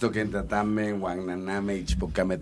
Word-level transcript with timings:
Kenitstoken 0.00 0.32
tatame, 0.32 0.94
wan 0.96 1.26
naname, 1.26 1.74
ichpocame 1.76 2.38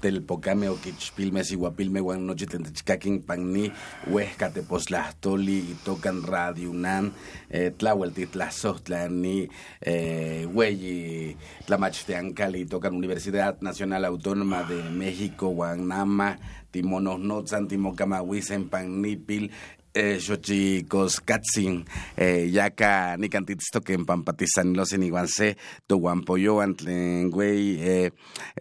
telpocame, 0.00 0.68
oquichpilme, 0.70 1.42
siguapilme, 1.42 1.98
wan 2.00 2.22
noche 2.24 2.46
tentechcaquin 2.46 3.18
panni, 3.26 3.72
huesca 4.06 4.46
teposlahtoli, 4.54 5.74
tocan 5.82 6.22
radio 6.22 6.70
unam, 6.70 7.10
eh, 7.50 7.72
tlahueltitlazotlani, 7.74 9.48
eh, 9.82 10.46
hueyi, 10.46 11.36
tlamachteancali, 11.66 12.66
tocan 12.66 12.94
Universidad 12.94 13.58
Nacional 13.60 14.04
Autónoma 14.04 14.62
de 14.62 14.80
México, 14.94 15.50
Guanama, 15.50 16.38
timonos 16.70 17.50
timocamahuisen, 17.68 18.68
pannipil, 18.68 19.50
eh, 19.94 20.18
xochicos 20.20 21.20
katzin 21.26 21.84
eh, 22.16 22.46
yaka 22.52 23.16
nikantitztoken 23.18 24.06
pampatizanilosen 24.06 25.02
iguanse 25.02 25.56
tohuampoyoan 25.88 26.74
tlen 26.78 27.30
güey 27.30 27.78
eh, 27.80 28.10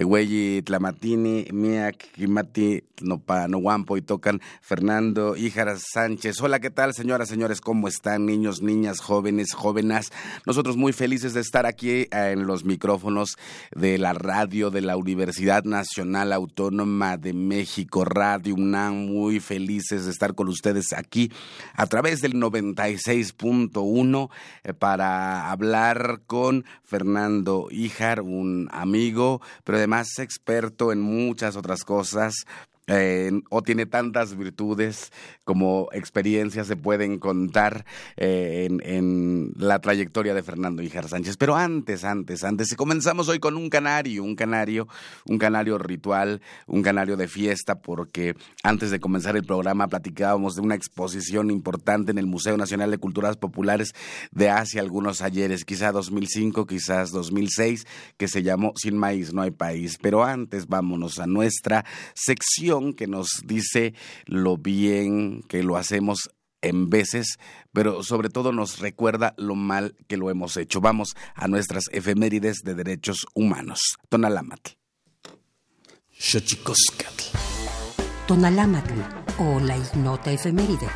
güey 0.02 0.62
tlamatini 0.66 1.46
miak 1.54 2.10
kimati 2.16 2.82
nopa 3.02 3.48
nohuampo 3.48 3.98
y 3.98 4.02
tocan 4.02 4.42
Fernando 4.62 5.36
Híjar 5.36 5.78
Sánchez. 5.80 6.42
Hola, 6.42 6.60
¿qué 6.60 6.70
tal, 6.70 6.94
señoras, 6.94 7.30
señores? 7.30 7.62
¿Cómo 7.62 7.88
están, 7.88 8.26
niños, 8.26 8.62
niñas, 8.62 9.00
jóvenes, 9.00 9.54
jóvenes? 9.54 10.12
Nosotros 10.46 10.78
muy 10.78 10.94
felices 10.94 11.34
de 11.34 11.42
estar 11.42 11.66
aquí 11.66 12.08
en 12.12 12.48
los 12.48 12.66
micrófonos 12.66 13.38
de 13.76 13.98
la 13.98 14.14
radio 14.14 14.70
de 14.72 14.82
la 14.82 14.98
Universidad 14.98 15.64
Nacional 15.64 16.34
Autónoma 16.34 17.18
de 17.18 17.34
México, 17.34 18.06
Radio 18.06 18.56
UNAM, 18.56 19.08
muy 19.08 19.40
felices 19.40 20.06
de 20.06 20.12
estar 20.12 20.36
con 20.36 20.48
ustedes 20.48 20.94
aquí 20.94 21.32
a 21.74 21.88
través 21.88 22.22
del 22.22 22.34
96.1 22.34 24.30
eh, 24.64 24.74
para 24.74 25.52
hablar 25.52 26.22
con 26.26 26.66
Fernando 26.84 27.68
Híjar, 27.72 28.22
un 28.22 28.70
amigo, 28.72 29.42
pero 29.64 29.78
además 29.78 30.20
experto 30.20 30.92
en 30.92 31.02
muchas 31.02 31.56
otras 31.56 31.84
cosas, 31.84 32.34
o 33.50 33.62
tiene 33.62 33.86
tantas 33.86 34.36
virtudes 34.36 35.12
como 35.44 35.90
experiencias 35.94 36.68
se 36.68 36.76
pueden 36.76 37.20
contar 37.20 37.86
eh, 38.18 38.68
en, 38.70 39.52
la 39.58 39.80
trayectoria 39.80 40.34
de 40.34 40.44
Fernando 40.44 40.82
Hijar 40.82 41.08
Sánchez. 41.08 41.38
Pero 41.38 41.56
antes, 41.56 42.04
antes, 42.04 42.44
antes, 42.44 42.76
comenzamos 42.76 43.30
hoy 43.30 43.40
con 43.40 43.58
un 43.58 43.70
canario, 43.70 44.24
un 44.24 44.36
canario, 44.36 44.88
un 45.26 45.38
canario 45.38 45.78
ritual, 45.78 46.42
un 46.68 46.82
canario 46.82 47.18
de 47.18 47.28
fiesta, 47.28 47.76
porque 47.76 48.36
antes 48.64 48.92
de 48.92 49.00
comenzar 49.00 49.36
el 49.36 49.44
programa 49.44 49.88
platicábamos 49.88 50.56
de 50.56 50.62
una 50.62 50.76
exposición 50.76 51.50
importante 51.52 52.12
en 52.12 52.18
el 52.18 52.28
Museo 52.28 52.58
Nacional 52.58 52.92
de 52.92 52.98
Culturas 52.98 53.38
Populares 53.38 53.94
de 54.32 54.50
hace 54.50 54.80
algunos 54.80 55.22
ayeres, 55.22 55.66
quizá 55.66 55.92
2005, 55.92 56.66
quizás 56.66 57.12
2006, 57.12 57.88
que 58.18 58.28
se 58.28 58.44
llamó 58.44 58.74
Sin 58.76 58.98
Maíz 58.98 59.34
no 59.34 59.42
hay 59.42 59.52
país. 59.52 59.98
Pero 60.02 60.24
antes 60.24 60.68
vámonos 60.68 61.20
a 61.20 61.28
nuestra 61.28 61.86
sección 62.14 62.79
que 62.96 63.08
nos 63.08 63.42
dice 63.46 63.94
lo 64.26 64.58
bien 64.58 65.44
que 65.44 65.64
lo 65.64 65.78
hacemos 65.78 66.30
en 66.62 66.90
veces, 66.90 67.38
pero 67.72 68.04
sobre 68.04 68.30
todo 68.30 68.52
nos 68.52 68.80
recuerda 68.80 69.34
lo 69.38 69.56
mal 69.56 69.96
que 70.08 70.18
lo 70.18 70.30
hemos 70.30 70.58
hecho. 70.58 70.82
Vamos 70.82 71.16
a 71.36 71.48
nuestras 71.48 71.86
efemérides 71.92 72.62
de 72.64 72.76
derechos 72.76 73.26
humanos. 73.34 73.98
Tonalámatl. 74.10 74.72
Tonalámatl 78.28 79.00
o 79.40 79.60
la 79.60 79.78
ignota 79.78 80.32
efeméride. 80.32 80.88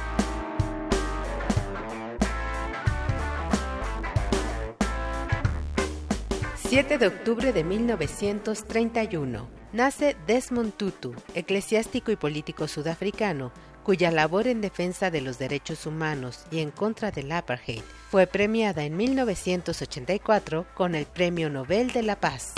7 6.73 6.97
de 6.97 7.05
octubre 7.05 7.53
de 7.53 7.63
1931 7.63 9.62
nace 9.73 10.15
Desmond 10.27 10.73
Tutu, 10.73 11.13
eclesiástico 11.33 12.11
y 12.11 12.15
político 12.15 12.67
sudafricano, 12.67 13.51
cuya 13.83 14.11
labor 14.11 14.47
en 14.47 14.61
defensa 14.61 15.11
de 15.11 15.19
los 15.19 15.37
derechos 15.39 15.85
humanos 15.85 16.45
y 16.51 16.59
en 16.59 16.71
contra 16.71 17.11
del 17.11 17.31
apartheid 17.31 17.81
fue 18.09 18.27
premiada 18.27 18.83
en 18.83 18.95
1984 18.95 20.67
con 20.73 20.95
el 20.95 21.05
Premio 21.05 21.49
Nobel 21.49 21.91
de 21.91 22.03
la 22.03 22.15
Paz. 22.15 22.53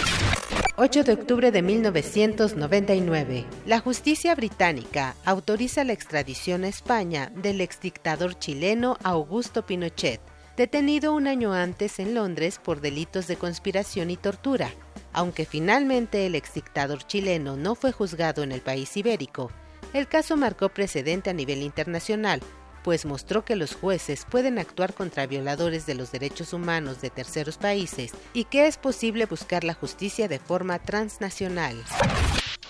8 0.77 1.03
de 1.05 1.13
octubre 1.13 1.51
de 1.51 1.61
1999, 1.61 3.45
la 3.65 3.79
justicia 3.79 4.35
británica 4.35 5.15
autoriza 5.23 5.85
la 5.85 5.93
extradición 5.93 6.65
a 6.65 6.67
España 6.67 7.31
del 7.33 7.61
exdictador 7.61 8.37
chileno 8.37 8.97
Augusto 9.01 9.65
Pinochet, 9.65 10.19
detenido 10.57 11.13
un 11.13 11.27
año 11.27 11.53
antes 11.53 11.99
en 11.99 12.13
Londres 12.13 12.59
por 12.61 12.81
delitos 12.81 13.27
de 13.27 13.37
conspiración 13.37 14.11
y 14.11 14.17
tortura. 14.17 14.69
Aunque 15.15 15.45
finalmente 15.45 16.25
el 16.25 16.35
exdictador 16.35 17.07
chileno 17.07 17.55
no 17.55 17.75
fue 17.75 17.93
juzgado 17.93 18.43
en 18.43 18.51
el 18.51 18.59
país 18.59 18.97
ibérico, 18.97 19.49
el 19.93 20.09
caso 20.09 20.35
marcó 20.35 20.67
precedente 20.67 21.29
a 21.29 21.33
nivel 21.33 21.61
internacional, 21.61 22.41
pues 22.83 23.05
mostró 23.05 23.45
que 23.45 23.55
los 23.55 23.75
jueces 23.75 24.25
pueden 24.29 24.59
actuar 24.59 24.93
contra 24.93 25.25
violadores 25.25 25.85
de 25.85 25.95
los 25.95 26.11
derechos 26.11 26.51
humanos 26.51 26.99
de 26.99 27.11
terceros 27.11 27.57
países 27.57 28.11
y 28.33 28.43
que 28.43 28.67
es 28.67 28.75
posible 28.75 29.25
buscar 29.25 29.63
la 29.63 29.73
justicia 29.73 30.27
de 30.27 30.37
forma 30.37 30.79
transnacional. 30.79 31.81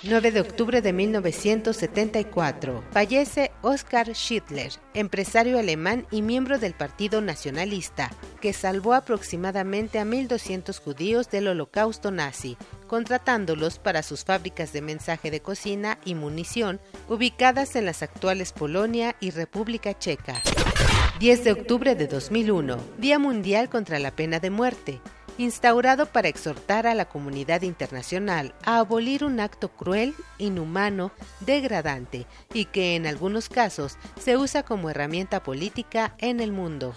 9 0.03 0.31
de 0.31 0.41
octubre 0.41 0.81
de 0.81 0.93
1974. 0.93 2.83
Fallece 2.91 3.51
Oskar 3.61 4.13
Schittler, 4.13 4.71
empresario 4.93 5.57
alemán 5.57 6.05
y 6.11 6.21
miembro 6.21 6.59
del 6.59 6.73
Partido 6.73 7.21
Nacionalista, 7.21 8.11
que 8.39 8.53
salvó 8.53 8.93
aproximadamente 8.93 9.97
a 9.99 10.05
1.200 10.05 10.79
judíos 10.79 11.29
del 11.29 11.47
holocausto 11.47 12.11
nazi, 12.11 12.57
contratándolos 12.87 13.79
para 13.79 14.03
sus 14.03 14.25
fábricas 14.25 14.73
de 14.73 14.81
mensaje 14.81 15.31
de 15.31 15.41
cocina 15.41 15.97
y 16.05 16.13
munición 16.13 16.79
ubicadas 17.09 17.75
en 17.75 17.85
las 17.85 18.03
actuales 18.03 18.53
Polonia 18.53 19.15
y 19.19 19.31
República 19.31 19.97
Checa. 19.97 20.41
10 21.19 21.43
de 21.45 21.51
octubre 21.53 21.95
de 21.95 22.07
2001, 22.07 22.77
Día 22.97 23.17
Mundial 23.17 23.69
contra 23.69 23.99
la 23.99 24.15
Pena 24.15 24.39
de 24.39 24.49
Muerte 24.49 25.01
instaurado 25.37 26.05
para 26.07 26.27
exhortar 26.27 26.87
a 26.87 26.95
la 26.95 27.05
comunidad 27.05 27.61
internacional 27.61 28.53
a 28.63 28.79
abolir 28.79 29.23
un 29.23 29.39
acto 29.39 29.69
cruel, 29.69 30.13
inhumano, 30.37 31.11
degradante 31.41 32.25
y 32.53 32.65
que 32.65 32.95
en 32.95 33.07
algunos 33.07 33.49
casos 33.49 33.97
se 34.19 34.37
usa 34.37 34.63
como 34.63 34.89
herramienta 34.89 35.43
política 35.43 36.15
en 36.19 36.39
el 36.39 36.51
mundo. 36.51 36.93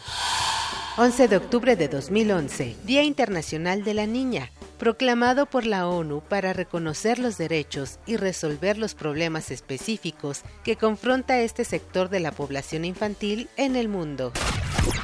11 0.97 1.29
de 1.29 1.37
octubre 1.37 1.77
de 1.77 1.89
2011, 1.89 2.77
Día 2.85 3.03
Internacional 3.03 3.85
de 3.85 3.95
la 3.95 4.07
Niña, 4.07 4.51
proclamado 4.79 5.47
por 5.47 5.67
la 5.67 5.89
ONU 5.89 6.23
para 6.23 6.53
reconocer 6.53 7.19
los 7.19 7.39
derechos 7.39 7.99
y 8.07 8.17
resolver 8.17 8.79
los 8.79 8.95
problemas 8.95 9.51
específicos 9.51 10.43
que 10.65 10.77
confronta 10.77 11.41
este 11.41 11.65
sector 11.65 12.09
de 12.09 12.21
la 12.21 12.33
población 12.33 12.85
infantil 12.85 13.49
en 13.57 13.77
el 13.77 13.89
mundo. 13.89 14.33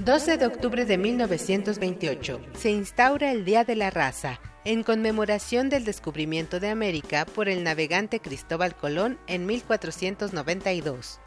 12 0.00 0.38
de 0.38 0.46
octubre 0.46 0.84
de 0.84 0.99
1928 0.99 2.40
se 2.58 2.70
instaura 2.70 3.31
el 3.31 3.44
Día 3.44 3.64
de 3.64 3.76
la 3.76 3.90
Raza, 3.90 4.40
en 4.64 4.82
conmemoración 4.82 5.69
del 5.69 5.84
descubrimiento 5.84 6.58
de 6.58 6.70
América 6.70 7.26
por 7.26 7.49
el 7.49 7.62
navegante 7.62 8.19
Cristóbal 8.20 8.75
Colón 8.75 9.19
en 9.26 9.46
1492. 9.46 11.20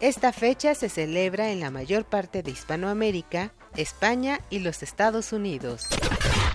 Esta 0.00 0.32
fecha 0.32 0.74
se 0.74 0.88
celebra 0.88 1.50
en 1.50 1.60
la 1.60 1.70
mayor 1.70 2.04
parte 2.04 2.42
de 2.42 2.50
Hispanoamérica, 2.50 3.52
España 3.76 4.40
y 4.50 4.58
los 4.60 4.82
Estados 4.82 5.32
Unidos. 5.32 5.86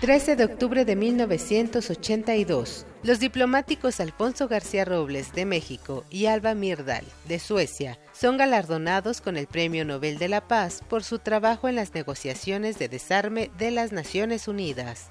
13 0.02 0.36
de 0.36 0.46
octubre 0.46 0.86
de 0.86 0.96
1982. 0.96 2.86
Los 3.04 3.20
diplomáticos 3.20 4.00
Alfonso 4.00 4.48
García 4.48 4.86
Robles 4.86 5.34
de 5.34 5.46
México 5.46 6.06
y 6.10 6.28
Alba 6.28 6.54
Mirdal 6.54 7.04
de 7.28 7.40
Suecia 7.40 7.98
son 8.14 8.38
galardonados 8.38 9.22
con 9.22 9.38
el 9.38 9.48
Premio 9.48 9.86
Nobel 9.86 10.18
de 10.18 10.28
la 10.28 10.48
Paz 10.48 10.82
por 10.88 11.04
su 11.04 11.20
trabajo 11.20 11.68
en 11.68 11.76
las 11.76 11.94
negociaciones 11.94 12.78
de 12.78 12.90
desarme 12.90 13.50
de 13.58 13.72
las 13.72 13.92
Naciones 13.92 14.48
Unidas. 14.48 15.10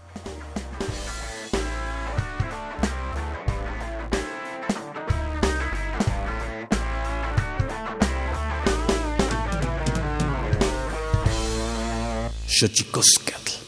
Shotjikoskatl. 12.56 13.65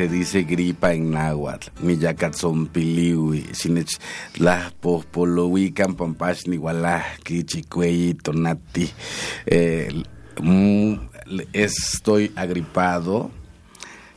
Se 0.00 0.08
dice 0.08 0.42
gripa 0.48 0.94
en 0.94 1.10
náhuatl, 1.12 1.68
miyacatzon 1.84 2.70
piliwi, 2.72 3.42
sinech 3.52 3.98
la 4.40 4.72
pospolowican 4.80 5.92
pampash 5.92 6.46
ni 6.48 6.56
kichicuey 7.22 8.14
tonati. 8.14 8.88
Eh, 9.44 9.92
estoy 11.52 12.32
agripado. 12.34 13.30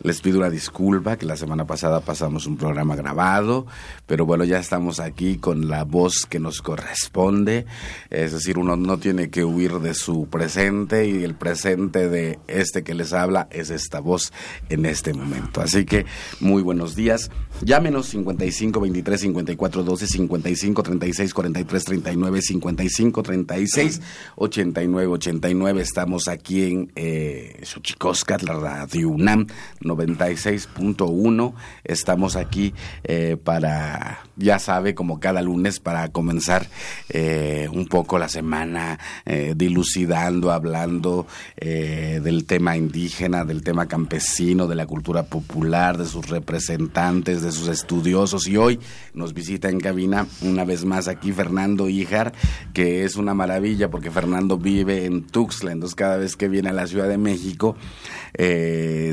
Les 0.03 0.19
pido 0.19 0.39
una 0.39 0.50
disculpa 0.50 1.17
que 1.17 1.25
la 1.25 1.38
semana 1.38 1.65
pasada 1.65 2.01
pasamos 2.01 2.45
un 2.45 2.57
programa 2.57 2.98
grabado, 2.98 3.65
pero 4.05 4.25
bueno, 4.25 4.43
ya 4.43 4.60
estamos 4.60 5.00
aquí 5.00 5.38
con 5.38 5.69
la 5.69 5.86
voz 5.86 6.25
que 6.29 6.39
nos 6.39 6.62
corresponde. 6.62 7.65
Es 8.10 8.33
decir, 8.33 8.57
uno 8.57 8.75
no 8.75 8.98
tiene 8.98 9.29
que 9.29 9.45
huir 9.45 9.79
de 9.79 9.93
su 9.93 10.27
presente 10.27 11.07
y 11.07 11.24
el 11.24 11.36
presente 11.36 12.10
de 12.10 12.38
este 12.48 12.83
que 12.83 12.95
les 12.95 13.13
habla 13.13 13.48
es 13.50 13.69
esta 13.69 14.01
voz 14.01 14.33
en 14.67 14.86
este 14.86 15.13
momento. 15.13 15.62
Así 15.62 15.86
que 15.86 16.05
muy 16.41 16.62
buenos 16.62 16.95
días. 16.95 17.31
Llámenos 17.62 18.07
55 18.07 18.81
23 18.81 19.22
54 19.22 19.83
12 19.83 20.07
55 20.07 20.83
36 20.83 21.33
43 21.33 21.86
39 21.86 22.41
55 22.41 23.24
36 23.24 24.01
89 24.36 25.07
89. 25.13 25.81
Estamos 25.81 26.27
aquí 26.27 26.63
en 26.63 26.91
eh, 26.95 27.62
Xochicoscat, 27.63 28.41
la 28.41 28.55
radio 28.55 29.07
UNAM 29.07 29.48
96.1. 29.95 31.53
Estamos 31.83 32.35
aquí 32.35 32.73
eh, 33.03 33.38
para, 33.41 34.19
ya 34.35 34.59
sabe, 34.59 34.95
como 34.95 35.19
cada 35.19 35.41
lunes, 35.41 35.79
para 35.79 36.09
comenzar 36.09 36.67
eh, 37.09 37.67
un 37.71 37.88
poco 37.88 38.17
la 38.17 38.29
semana 38.29 39.00
eh, 39.25 39.53
dilucidando, 39.55 40.51
hablando 40.51 41.27
del 41.63 42.45
tema 42.45 42.75
indígena, 42.75 43.45
del 43.45 43.63
tema 43.63 43.88
campesino, 43.88 44.67
de 44.67 44.75
la 44.75 44.85
cultura 44.85 45.23
popular, 45.23 45.97
de 45.97 46.05
sus 46.05 46.29
representantes, 46.29 47.41
de 47.41 47.51
sus 47.51 47.67
estudiosos. 47.67 48.47
Y 48.47 48.57
hoy 48.57 48.79
nos 49.13 49.33
visita 49.33 49.69
en 49.69 49.79
cabina 49.79 50.27
una 50.41 50.65
vez 50.65 50.85
más 50.85 51.07
aquí 51.07 51.31
Fernando 51.31 51.89
Ijar, 51.89 52.33
que 52.73 53.05
es 53.05 53.15
una 53.15 53.33
maravilla 53.33 53.89
porque 53.89 54.12
Fernando 54.12 54.57
vive 54.57 55.05
en 55.05 55.25
Tuxtla, 55.25 55.71
entonces 55.71 55.95
cada 55.95 56.17
vez 56.17 56.35
que 56.35 56.50
viene 56.50 56.69
a 56.69 56.73
la 56.73 56.88
Ciudad 56.88 57.07
de 57.07 57.17
México, 57.17 57.75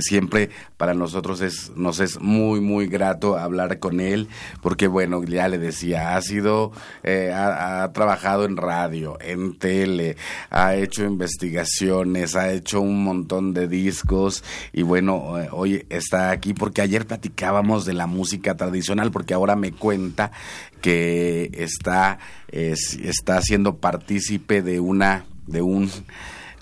siempre 0.01 0.51
para 0.81 0.95
nosotros 0.95 1.43
es, 1.43 1.73
nos 1.77 2.01
es 2.01 2.23
muy, 2.23 2.63
muy 2.63 2.87
grato 2.87 3.37
hablar 3.37 3.81
con 3.81 4.01
él, 4.01 4.29
porque 4.63 4.87
bueno, 4.87 5.23
ya 5.23 5.47
le 5.47 5.59
decía, 5.59 6.17
ha 6.17 6.23
sido, 6.23 6.73
eh, 7.03 7.35
ha, 7.35 7.93
trabajado 7.93 8.47
en 8.47 8.57
radio, 8.57 9.19
en 9.21 9.59
tele, 9.59 10.17
ha 10.49 10.75
hecho 10.77 11.05
investigaciones, 11.05 12.35
ha 12.35 12.51
hecho 12.51 12.81
un 12.81 13.05
montón 13.05 13.53
de 13.53 13.69
discos 13.69 14.43
y 14.73 14.81
bueno, 14.81 15.39
eh, 15.39 15.51
hoy 15.53 15.85
está 15.91 16.31
aquí 16.31 16.55
porque 16.55 16.81
ayer 16.81 17.07
platicábamos 17.07 17.85
de 17.85 17.93
la 17.93 18.07
música 18.07 18.57
tradicional, 18.57 19.11
porque 19.11 19.35
ahora 19.35 19.57
me 19.57 19.73
cuenta 19.73 20.33
que 20.81 21.51
está, 21.53 22.21
está 22.49 23.43
siendo 23.43 23.77
partícipe 23.77 24.63
de 24.63 24.81
una, 24.81 25.27
de 25.47 25.61
un 25.61 25.91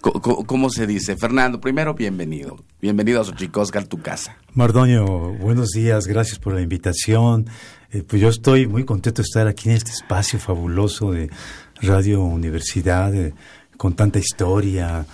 ¿Cómo 0.00 0.70
se 0.70 0.86
dice? 0.86 1.16
Fernando, 1.16 1.60
primero, 1.60 1.94
bienvenido. 1.94 2.56
Bienvenido 2.80 3.20
a 3.20 3.24
Xochicosca, 3.24 3.84
tu 3.84 4.00
casa. 4.00 4.36
Mardoño, 4.54 5.34
buenos 5.34 5.70
días, 5.70 6.06
gracias 6.06 6.38
por 6.38 6.54
la 6.54 6.60
invitación. 6.60 7.46
Eh, 7.90 8.04
pues 8.06 8.22
yo 8.22 8.28
estoy 8.28 8.68
muy 8.68 8.84
contento 8.84 9.22
de 9.22 9.26
estar 9.26 9.48
aquí 9.48 9.70
en 9.70 9.76
este 9.76 9.90
espacio 9.90 10.38
fabuloso 10.38 11.10
de 11.10 11.30
Radio 11.80 12.22
Universidad, 12.22 13.12
eh, 13.12 13.34
con 13.76 13.96
tanta 13.96 14.20
historia, 14.20 15.04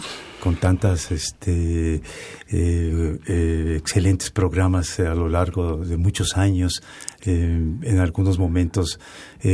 con 0.40 0.56
tantas 0.56 1.10
este, 1.10 2.02
eh, 2.50 3.76
excelentes 3.78 4.30
programas 4.30 5.00
a 5.00 5.14
lo 5.14 5.30
largo 5.30 5.78
de 5.78 5.96
muchos 5.96 6.36
años. 6.36 6.82
en 7.26 7.98
algunos 8.00 8.38
momentos 8.38 9.00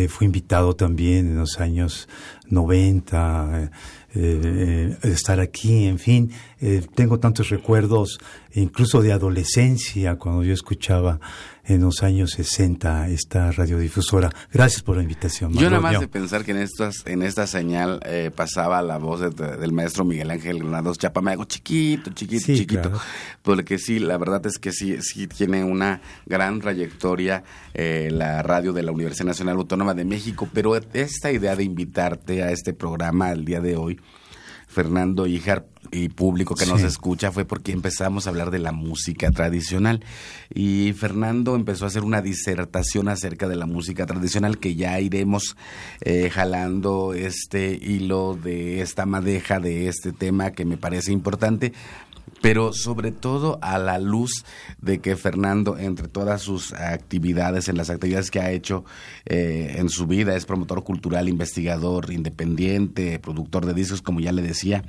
fui 0.09 0.25
invitado 0.25 0.75
también 0.75 1.29
en 1.29 1.39
los 1.39 1.61
años 1.61 2.09
90 2.49 3.71
eh, 4.15 4.97
estar 5.03 5.41
aquí, 5.41 5.87
en 5.87 5.99
fin, 5.99 6.33
eh, 6.61 6.83
tengo 6.95 7.21
tantos 7.21 7.49
recuerdos, 7.49 8.19
incluso 8.55 9.03
de 9.03 9.13
adolescencia, 9.13 10.17
cuando 10.17 10.43
yo 10.43 10.53
escuchaba 10.53 11.21
en 11.65 11.83
los 11.83 12.03
años 12.03 12.33
60 12.33 13.09
esta 13.09 13.53
radiodifusora. 13.53 14.31
Gracias 14.53 14.83
por 14.83 14.97
la 14.97 15.03
invitación. 15.03 15.53
Yo 15.53 15.71
nada 15.71 15.81
más 15.81 16.01
de 16.01 16.09
pensar 16.09 16.45
que 16.45 16.53
en 16.53 16.59
estas 16.59 17.07
en 17.07 17.23
esta 17.23 17.47
señal 17.47 18.01
eh, 18.05 18.31
pasaba 18.35 18.83
la 18.83 18.99
voz 18.99 19.21
del 19.37 19.73
maestro 19.73 20.05
Miguel 20.05 20.31
Ángel 20.31 20.59
Granados 20.59 20.99
Chapa, 20.99 21.21
me 21.21 21.33
hago 21.33 21.45
chiquito, 21.45 22.11
chiquito, 22.13 22.47
chiquito. 22.47 22.93
Porque 23.43 23.79
sí, 23.79 23.99
la 23.99 24.19
verdad 24.19 24.45
es 24.47 24.59
que 24.59 24.73
sí, 24.73 24.97
sí 25.01 25.27
tiene 25.27 25.65
una 25.65 26.01
gran 26.27 26.61
trayectoria 26.61 27.45
eh, 27.75 28.09
la 28.11 28.43
radio 28.43 28.73
de 28.73 28.83
la 28.83 28.93
Universidad 28.93 29.27
Nacional 29.27 29.57
Autónoma 29.57 29.95
de 29.95 30.05
México, 30.05 30.49
pero 30.53 30.77
esta 30.77 31.33
idea 31.33 31.57
de 31.57 31.65
invitarte 31.65 32.43
a 32.43 32.51
este 32.51 32.73
programa 32.73 33.33
el 33.33 33.45
día 33.45 33.61
de 33.61 33.77
hoy, 33.77 34.01
Fernando 34.67 35.27
Ijar 35.27 35.67
y 35.91 36.09
público 36.09 36.55
que 36.55 36.67
nos 36.67 36.83
escucha 36.83 37.33
fue 37.33 37.45
porque 37.45 37.73
empezamos 37.73 38.27
a 38.27 38.31
hablar 38.31 38.51
de 38.51 38.59
la 38.59 38.73
música 38.73 39.31
tradicional. 39.31 40.05
Y 40.53 40.93
Fernando 40.93 41.55
empezó 41.55 41.85
a 41.85 41.89
hacer 41.89 42.03
una 42.03 42.23
disertación 42.23 43.09
acerca 43.09 43.49
de 43.49 43.57
la 43.57 43.67
música 43.67 44.07
tradicional 44.07 44.59
que 44.59 44.75
ya 44.75 45.01
iremos 45.01 45.57
eh, 46.01 46.31
jalando 46.31 47.15
este 47.15 47.79
hilo 47.81 48.39
de 48.43 48.81
esta 48.81 49.07
madeja 49.07 49.61
de 49.61 49.89
este 49.89 50.13
tema 50.13 50.53
que 50.53 50.65
me 50.65 50.77
parece 50.77 51.13
importante 51.13 51.73
pero 52.41 52.73
sobre 52.73 53.13
todo 53.13 53.59
a 53.63 53.79
la 53.79 53.99
luz 53.99 54.45
de 54.81 55.01
que 55.01 55.17
Fernando, 55.17 55.79
entre 55.79 56.09
todas 56.09 56.43
sus 56.43 56.73
actividades, 56.73 57.69
en 57.69 57.77
las 57.77 57.91
actividades 57.91 58.31
que 58.31 58.41
ha 58.41 58.51
hecho 58.51 58.85
eh, 59.27 59.77
en 59.79 59.89
su 59.89 60.07
vida, 60.07 60.37
es 60.37 60.47
promotor 60.47 60.85
cultural, 60.85 61.29
investigador, 61.29 62.13
independiente, 62.13 63.19
productor 63.19 63.67
de 63.67 63.75
discos, 63.75 64.03
como 64.03 64.21
ya 64.21 64.33
le 64.33 64.43
decía, 64.43 64.85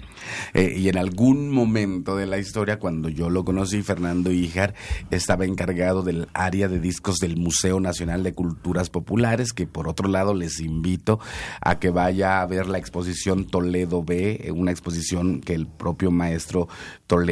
eh, 0.54 0.76
y 0.78 0.90
en 0.90 0.98
algún 0.98 1.50
momento 1.50 2.16
de 2.16 2.28
la 2.28 2.38
historia, 2.38 2.80
cuando 2.80 3.10
yo 3.10 3.30
lo 3.30 3.44
conocí, 3.44 3.82
Fernando 3.82 4.32
Ijar 4.32 4.74
estaba 5.10 5.46
encargado 5.46 6.04
del 6.04 6.28
área 6.34 6.68
de 6.68 6.80
discos 6.80 7.18
del 7.18 7.38
Museo 7.38 7.80
Nacional 7.80 8.24
de 8.24 8.34
Culturas 8.34 8.90
Populares, 8.90 9.54
que 9.54 9.68
por 9.68 9.88
otro 9.88 10.08
lado 10.08 10.34
les 10.34 10.60
invito 10.60 11.20
a 11.62 11.80
que 11.80 11.90
vaya 11.90 12.42
a 12.42 12.46
ver 12.46 12.68
la 12.68 12.78
exposición 12.78 13.46
Toledo 13.46 14.04
B, 14.04 14.52
una 14.56 14.72
exposición 14.72 15.42
que 15.42 15.54
el 15.54 15.68
propio 15.68 16.12
maestro 16.12 16.68
Toledo 17.08 17.31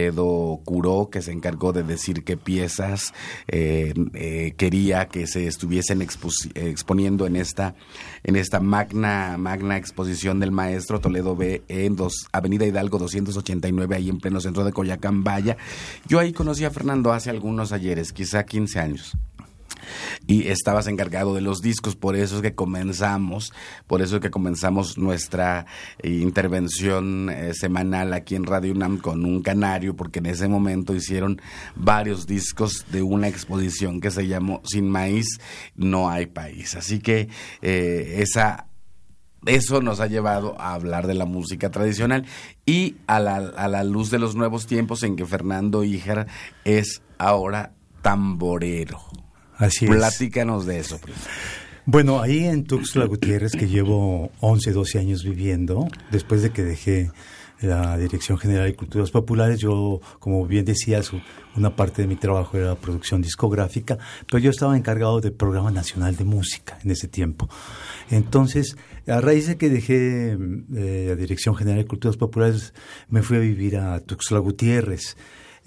curó, 0.64 1.10
que 1.12 1.22
se 1.22 1.32
encargó 1.32 1.74
de 1.74 1.84
decir 1.84 2.24
qué 2.24 2.38
piezas 2.38 3.14
eh, 3.48 3.94
eh, 4.14 4.54
quería 4.58 5.08
que 5.08 5.28
se 5.28 5.48
estuviesen 5.48 6.02
exponiendo 6.02 7.28
en 7.28 7.36
esta, 7.36 7.76
en 8.24 8.36
esta 8.36 8.60
magna, 8.60 9.38
magna 9.38 9.78
exposición 9.78 10.40
del 10.40 10.52
maestro 10.52 11.00
Toledo 11.00 11.36
B 11.36 11.64
en 11.68 11.96
dos, 11.96 12.28
Avenida 12.32 12.66
Hidalgo 12.66 12.98
289, 12.98 13.96
ahí 13.96 14.10
en 14.10 14.20
pleno 14.20 14.42
centro 14.42 14.64
de 14.64 14.72
Coyacán, 14.72 15.24
Vaya. 15.24 15.58
Yo 16.08 16.20
ahí 16.20 16.34
conocí 16.34 16.66
a 16.66 16.72
Fernando 16.72 17.12
hace 17.12 17.30
algunos 17.30 17.72
ayeres, 17.72 18.14
quizá 18.14 18.44
15 18.44 18.80
años 18.80 19.18
y 20.28 20.48
estabas 20.48 20.88
encargado 20.88 21.34
de 21.34 21.42
los 21.42 21.62
discos, 21.62 21.96
por 21.96 22.16
eso 22.16 22.38
es 22.38 22.42
que 22.42 22.56
comenzamos, 22.56 23.54
por 23.88 24.02
eso 24.02 24.18
es 24.18 24.22
que 24.22 24.32
comenzamos 24.32 24.98
nuestra 24.98 25.66
intervención 26.04 27.30
eh, 27.30 27.54
semanal 27.54 28.14
aquí 28.14 28.36
en 28.36 28.46
Radio 28.46 28.74
UNAM 28.74 28.98
con 28.98 29.26
un 29.26 29.42
canario, 29.42 29.96
porque 29.96 30.20
en 30.20 30.28
ese 30.28 30.48
momento 30.48 30.96
hicieron 30.96 31.42
varios 31.76 32.28
discos 32.28 32.86
de 32.92 33.02
una 33.02 33.28
exposición 33.28 34.02
que 34.02 34.12
se 34.12 34.28
llamó 34.28 34.62
Sin 34.66 34.90
maíz 34.90 35.40
no 35.76 36.10
hay 36.10 36.26
país. 36.28 36.76
Así 36.76 37.00
que 37.00 37.30
eh, 37.62 38.16
esa 38.20 38.66
eso 39.46 39.82
nos 39.82 40.02
ha 40.02 40.08
llevado 40.08 40.60
a 40.60 40.74
hablar 40.74 41.08
de 41.08 41.14
la 41.14 41.26
música 41.26 41.72
tradicional 41.72 42.26
y 42.66 42.98
a 43.08 43.20
la, 43.20 43.38
a 43.38 43.68
la 43.70 43.84
luz 43.84 44.12
de 44.12 44.20
los 44.20 44.36
nuevos 44.36 44.68
tiempos 44.68 45.04
en 45.04 45.16
que 45.16 45.26
Fernando 45.26 45.84
Híjar 45.84 46.28
es 46.66 47.02
ahora 47.18 47.74
tamborero. 48.02 49.00
Así 49.60 49.86
Platícanos 49.86 50.66
de 50.66 50.80
eso. 50.80 51.00
Bueno, 51.86 52.22
ahí 52.22 52.46
en 52.46 52.64
Tuxtla 52.64 53.06
Gutiérrez, 53.06 53.52
que 53.52 53.68
llevo 53.68 54.32
11, 54.40 54.72
12 54.72 55.00
años 55.00 55.24
viviendo, 55.24 55.88
después 56.12 56.42
de 56.42 56.52
que 56.52 56.64
dejé 56.64 57.12
la 57.62 57.98
Dirección 57.98 58.38
General 58.38 58.66
de 58.66 58.76
Culturas 58.76 59.12
Populares, 59.12 59.60
yo, 59.60 60.00
como 60.20 60.46
bien 60.46 60.66
decías, 60.66 61.12
una 61.58 61.76
parte 61.76 62.02
de 62.02 62.08
mi 62.08 62.16
trabajo 62.16 62.58
era 62.58 62.68
la 62.68 62.76
producción 62.76 63.22
discográfica, 63.22 63.98
pero 64.28 64.38
yo 64.38 64.50
estaba 64.50 64.78
encargado 64.78 65.20
del 65.20 65.34
Programa 65.34 65.72
Nacional 65.72 66.16
de 66.16 66.24
Música 66.24 66.80
en 66.84 66.92
ese 66.92 67.08
tiempo. 67.08 67.50
Entonces, 68.10 68.78
a 69.08 69.20
raíz 69.20 69.48
de 69.48 69.58
que 69.58 69.70
dejé 69.70 70.38
eh, 70.76 71.06
la 71.10 71.16
Dirección 71.16 71.56
General 71.56 71.82
de 71.82 71.88
Culturas 71.88 72.18
Populares, 72.18 72.74
me 73.10 73.24
fui 73.24 73.38
a 73.38 73.42
vivir 73.42 73.78
a 73.78 74.00
Tuxtla 74.00 74.40
Gutiérrez. 74.40 75.18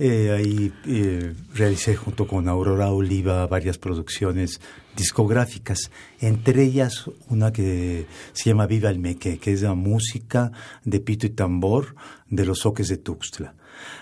Eh, 0.05 0.33
ahí 0.33 0.73
eh, 0.89 1.33
realicé 1.55 1.95
junto 1.95 2.27
con 2.27 2.49
Aurora 2.49 2.91
Oliva 2.91 3.47
varias 3.47 3.79
producciones 3.79 4.61
discográficas, 4.97 5.93
entre 6.19 6.65
ellas 6.65 7.09
una 7.29 7.53
que 7.53 8.07
se 8.33 8.51
llama 8.51 8.67
Viva 8.67 8.91
el 8.91 8.99
Meque, 8.99 9.39
que 9.39 9.53
es 9.53 9.63
la 9.63 9.75
música 9.75 10.51
de 10.85 10.99
pito 10.99 11.29
y 11.29 11.31
tambor 11.31 11.95
de 12.29 12.45
los 12.45 12.59
soques 12.59 12.89
de 12.89 12.97
Tuxtla. 12.97 13.55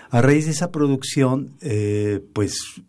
A 0.09 0.23
raíz 0.23 0.45
de 0.45 0.53
esa 0.53 0.71
producción, 0.71 1.53
eh, 1.61 2.19
pues 2.33 2.81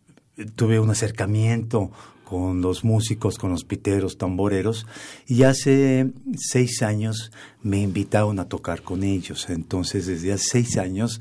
tuve 0.54 0.80
un 0.80 0.88
acercamiento 0.88 1.92
con 2.24 2.62
los 2.62 2.82
músicos, 2.82 3.36
con 3.36 3.50
los 3.50 3.64
piteros, 3.64 4.16
tamboreros, 4.16 4.86
y 5.26 5.42
hace 5.42 6.12
seis 6.34 6.80
años 6.80 7.30
me 7.62 7.82
invitaron 7.82 8.40
a 8.40 8.48
tocar 8.48 8.80
con 8.80 9.04
ellos. 9.04 9.50
Entonces, 9.50 10.06
desde 10.06 10.32
hace 10.32 10.44
seis 10.48 10.78
años 10.78 11.20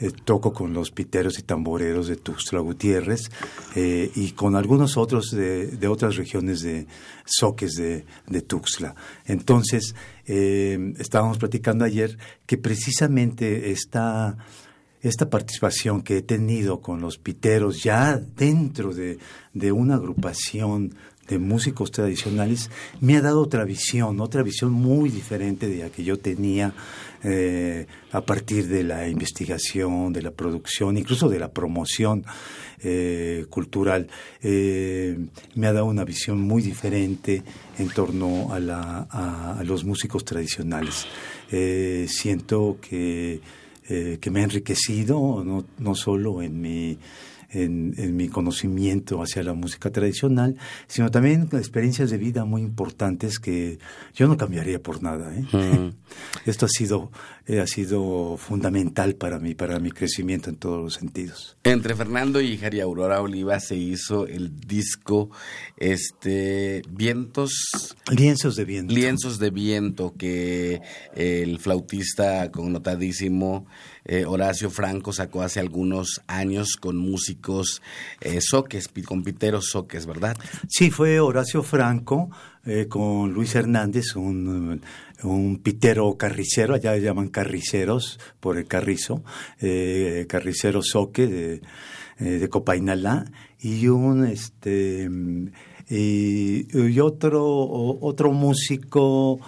eh, 0.00 0.12
toco 0.24 0.52
con 0.52 0.72
los 0.72 0.92
piteros 0.92 1.38
y 1.38 1.42
tamboreros 1.42 2.06
de 2.06 2.16
Tuxtla 2.16 2.60
Gutiérrez 2.60 3.30
eh, 3.74 4.10
y 4.14 4.30
con 4.30 4.54
algunos 4.54 4.96
otros 4.96 5.30
de, 5.30 5.88
otras 5.88 6.16
regiones 6.16 6.60
de 6.60 6.86
soques 7.24 7.72
de, 7.72 8.04
de 8.28 8.42
Tuxtla. 8.42 8.94
Entonces, 9.24 9.96
eh, 10.26 10.94
estábamos 10.98 11.38
platicando 11.38 11.84
ayer 11.84 12.16
que 12.46 12.58
precisamente 12.58 13.70
esta 13.72 14.36
esta 15.00 15.30
participación 15.30 16.02
que 16.02 16.18
he 16.18 16.22
tenido 16.22 16.80
con 16.80 17.00
los 17.00 17.18
piteros 17.18 17.84
ya 17.84 18.16
dentro 18.16 18.92
de, 18.92 19.18
de, 19.54 19.70
una 19.70 19.94
agrupación 19.94 20.92
de 21.28 21.38
músicos 21.38 21.90
tradicionales 21.90 22.70
me 23.00 23.16
ha 23.16 23.20
dado 23.20 23.42
otra 23.42 23.64
visión, 23.64 24.20
otra 24.20 24.42
visión 24.42 24.72
muy 24.72 25.10
diferente 25.10 25.68
de 25.68 25.78
la 25.84 25.90
que 25.90 26.02
yo 26.02 26.18
tenía 26.18 26.72
eh, 27.22 27.86
a 28.12 28.20
partir 28.20 28.68
de 28.68 28.84
la 28.84 29.08
investigación, 29.08 30.12
de 30.12 30.22
la 30.22 30.30
producción, 30.30 30.96
incluso 30.96 31.28
de 31.28 31.38
la 31.38 31.50
promoción 31.50 32.24
eh, 32.80 33.46
cultural. 33.50 34.08
Eh, 34.40 35.18
me 35.56 35.66
ha 35.66 35.72
dado 35.72 35.86
una 35.86 36.04
visión 36.04 36.40
muy 36.40 36.62
diferente 36.62 37.42
en 37.76 37.88
torno 37.88 38.52
a, 38.52 38.60
la, 38.60 39.08
a, 39.10 39.62
los 39.64 39.84
músicos 39.84 40.24
tradicionales. 40.24 41.06
siento 42.08 42.78
que, 42.80 43.40
que 43.86 44.30
me 44.30 44.40
ha 44.40 44.44
enriquecido, 44.44 45.42
no, 45.44 45.64
no 45.78 45.94
solo 45.94 46.40
en 46.42 46.60
mi 46.60 46.98
en, 47.50 48.16
mi 48.16 48.28
conocimiento 48.28 49.22
hacia 49.22 49.42
la 49.42 49.54
música 49.54 49.90
tradicional, 49.90 50.56
sino 50.86 51.10
también 51.10 51.48
experiencias 51.52 52.10
de 52.10 52.18
vida 52.18 52.44
muy 52.44 52.62
importantes 52.62 53.38
que 53.38 53.78
yo 54.14 54.26
no 54.26 54.36
cambiaría 54.36 54.82
por 54.82 55.02
nada. 55.02 55.34
¿eh? 55.34 55.92
Esto 56.46 56.66
ha 56.66 56.68
sido, 56.68 57.10
eh, 57.46 57.60
ha 57.60 57.66
sido 57.66 58.36
fundamental 58.36 59.14
para 59.14 59.38
mí, 59.38 59.54
para 59.54 59.78
mi 59.78 59.90
crecimiento 59.90 60.50
en 60.50 60.56
todos 60.56 60.82
los 60.82 60.94
sentidos. 60.94 61.56
Entre 61.64 61.94
Fernando 61.94 62.40
y 62.40 62.56
Jari 62.56 62.80
Aurora 62.80 63.20
Oliva 63.20 63.60
se 63.60 63.76
hizo 63.76 64.26
el 64.26 64.60
disco 64.60 65.30
este 65.76 66.82
Vientos. 66.90 67.94
Lienzos 68.10 68.56
de 68.56 68.64
viento. 68.64 68.94
Lienzos 68.94 69.38
de 69.38 69.50
viento 69.50 70.14
que 70.16 70.80
el 71.14 71.58
flautista 71.58 72.50
connotadísimo 72.50 73.66
eh, 74.08 74.24
Horacio 74.24 74.70
Franco 74.70 75.12
sacó 75.12 75.42
hace 75.42 75.60
algunos 75.60 76.22
años 76.26 76.76
con 76.80 76.96
músicos 76.96 77.82
eh, 78.22 78.40
soques, 78.40 78.88
con 79.04 79.22
piteros 79.22 79.66
soques, 79.66 80.06
¿verdad? 80.06 80.34
Sí, 80.66 80.90
fue 80.90 81.20
Horacio 81.20 81.62
Franco 81.62 82.30
eh, 82.64 82.86
con 82.88 83.34
Luis 83.34 83.54
Hernández, 83.54 84.16
un, 84.16 84.80
un, 85.22 85.58
pitero 85.58 86.16
carricero, 86.16 86.74
allá 86.74 86.92
le 86.92 87.02
llaman 87.02 87.28
carriceros 87.28 88.18
por 88.40 88.56
el 88.56 88.66
carrizo, 88.66 89.22
eh, 89.60 90.24
carricero 90.26 90.82
soque 90.82 91.26
de, 91.26 91.60
de 92.18 92.48
Copainalá, 92.48 93.26
y 93.60 93.88
un 93.88 94.24
este 94.24 95.10
y, 95.90 96.98
otro 97.00 97.44
otro 97.44 98.32
músico 98.32 99.38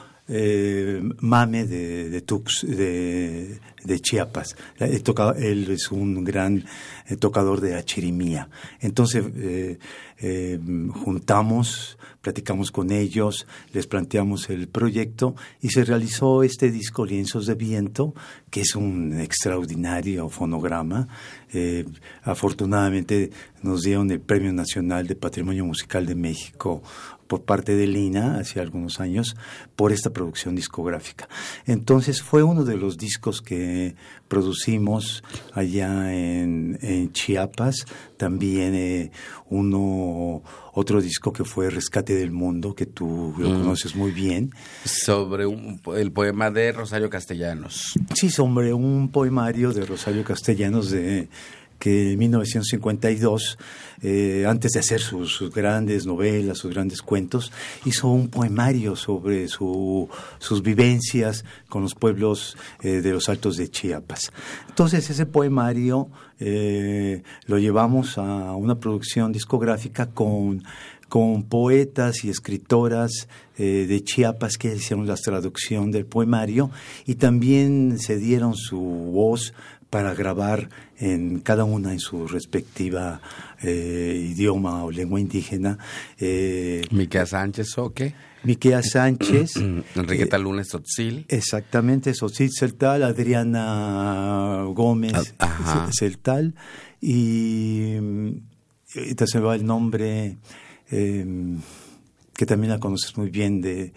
Mame 1.19 1.65
de, 1.65 2.09
de, 2.09 2.21
Tux, 2.21 2.65
de, 2.67 3.59
de 3.85 4.01
Chiapas. 4.01 4.57
él 4.79 5.71
es 5.71 5.91
un 5.91 6.25
gran 6.25 6.65
eh, 7.09 7.17
tocador 7.17 7.61
de 7.61 7.77
achirimía. 7.77 8.49
Entonces 8.81 9.25
eh, 9.37 9.79
eh, 10.19 10.59
juntamos, 11.05 11.99
platicamos 12.21 12.71
con 12.71 12.91
ellos, 12.91 13.47
les 13.73 13.87
planteamos 13.87 14.51
el 14.51 14.69
proyecto 14.69 15.35
y 15.61 15.71
se 15.71 15.85
realizó 15.85 16.43
este 16.43 16.71
disco 16.71 17.05
Lienzos 17.05 17.47
de 17.47 17.55
Viento, 17.55 18.15
que 18.51 18.63
es 18.63 18.75
un 18.75 19.21
extraordinario 19.21 20.29
fonograma. 20.29 21.09
afortunadamente 22.23 23.31
nos 23.63 23.83
dieron 23.83 24.11
el 24.11 24.21
Premio 24.21 24.53
Nacional 24.53 25.07
de 25.07 25.17
Patrimonio 25.17 25.65
Musical 25.65 26.07
de 26.07 26.15
México 26.15 26.83
por 27.31 27.43
parte 27.45 27.77
de 27.77 27.87
Lina 27.87 28.39
hace 28.41 28.59
algunos 28.59 28.99
años 28.99 29.37
por 29.77 29.93
esta 29.93 30.11
producción 30.11 30.57
discográfica. 30.57 31.29
Entonces 31.65 32.23
fue 32.23 32.43
uno 32.43 32.65
de 32.65 32.77
los 32.77 32.99
discos 32.99 33.41
que 33.41 33.95
producimos 34.27 35.23
allá 35.53 36.13
en, 36.13 37.13
Chiapas, 37.13 37.87
también 38.17 38.75
eh, 38.75 39.13
uno 39.49 40.43
otro 40.73 41.01
disco 41.01 41.33
que 41.33 41.45
fue 41.45 41.71
Rescate 41.71 42.15
del 42.15 42.33
Mundo, 42.33 42.75
que 42.75 42.87
tú 42.87 43.33
lo 43.39 43.51
mm. 43.51 43.59
conoces 43.61 43.95
muy 43.95 44.11
bien. 44.11 44.51
Sobre 44.85 45.45
el 45.97 46.11
poema 46.11 46.51
de 46.51 46.73
Rosario 46.73 47.11
Castellanos. 47.11 47.95
Sí, 48.15 48.31
sobre 48.31 48.73
un 48.73 49.09
poemario 49.13 49.73
de 49.73 49.87
Rosario 49.87 50.25
Castellanos 50.25 50.91
de 50.91 51.29
que 51.81 52.13
en 52.13 52.19
1952, 52.19 53.59
eh, 54.03 54.45
antes 54.47 54.73
de 54.73 54.81
hacer 54.81 55.01
sus, 55.01 55.51
grandes 55.53 56.07
novelas, 56.07 56.59
sus 56.59 56.73
grandes 56.73 57.01
cuentos, 57.01 57.51
hizo 57.87 58.09
un 58.09 58.29
poemario 58.29 58.95
sobre 58.95 59.49
su, 59.49 60.09
sus 60.39 60.63
vivencias 60.63 61.45
con 61.69 61.83
los 61.83 61.95
pueblos 61.95 62.57
eh, 62.83 63.01
de 63.01 63.13
los 63.13 63.29
Altos 63.31 63.57
de 63.57 63.69
Chiapas. 63.71 64.31
Entonces 64.69 65.09
ese 65.09 65.25
poemario 65.25 66.11
eh, 66.39 67.23
lo 67.47 67.59
llevamos 67.59 68.19
a 68.19 68.55
una 68.55 68.79
producción 68.79 69.33
discográfica 69.33 70.07
con 70.07 70.63
con 71.09 71.43
poetas 71.43 72.25
y 72.25 72.31
escritoras 72.31 73.27
de 73.59 74.03
Chiapas 74.05 74.57
que 74.57 74.77
hicieron 74.77 75.09
la 75.09 75.17
traducción 75.17 75.91
del 75.91 76.07
poemario 76.07 76.71
y 77.05 77.17
también 77.17 77.99
se 77.99 78.17
dieron 78.17 78.55
su 78.55 78.79
voz 78.79 79.53
para 79.91 80.15
grabar 80.15 80.71
en 80.99 81.41
cada 81.41 81.65
una 81.65 81.93
en 81.93 81.99
su 81.99 82.29
respectiva 82.29 83.21
eh, 83.61 84.29
idioma 84.31 84.85
o 84.85 84.91
lengua 84.91 85.21
indígena. 85.21 85.79
Eh, 86.19 86.83
Miquea 86.93 87.27
Sánchez, 87.27 87.77
¿o 87.79 87.93
qué? 87.93 88.15
Miquea 88.45 88.83
Sánchez. 88.85 89.57
Enriqueta 89.97 90.37
eh, 90.37 90.41
Lunes 90.41 90.69
Sotzil. 90.69 91.27
Exactamente, 91.29 92.15
Sotzil 92.15 92.51
Celtal, 92.57 93.03
Adriana 93.03 94.63
Gómez 94.73 95.35
ah, 95.41 95.89
Celtal. 95.93 96.55
Y, 97.01 97.97
y 98.95 99.15
se 99.25 99.41
va 99.41 99.57
el 99.57 99.67
nombre, 99.67 100.39
eh, 100.91 101.27
que 102.35 102.47
también 102.47 102.71
la 102.73 102.79
conoces 102.79 103.17
muy 103.17 103.31
bien, 103.31 103.61
de 103.61 103.93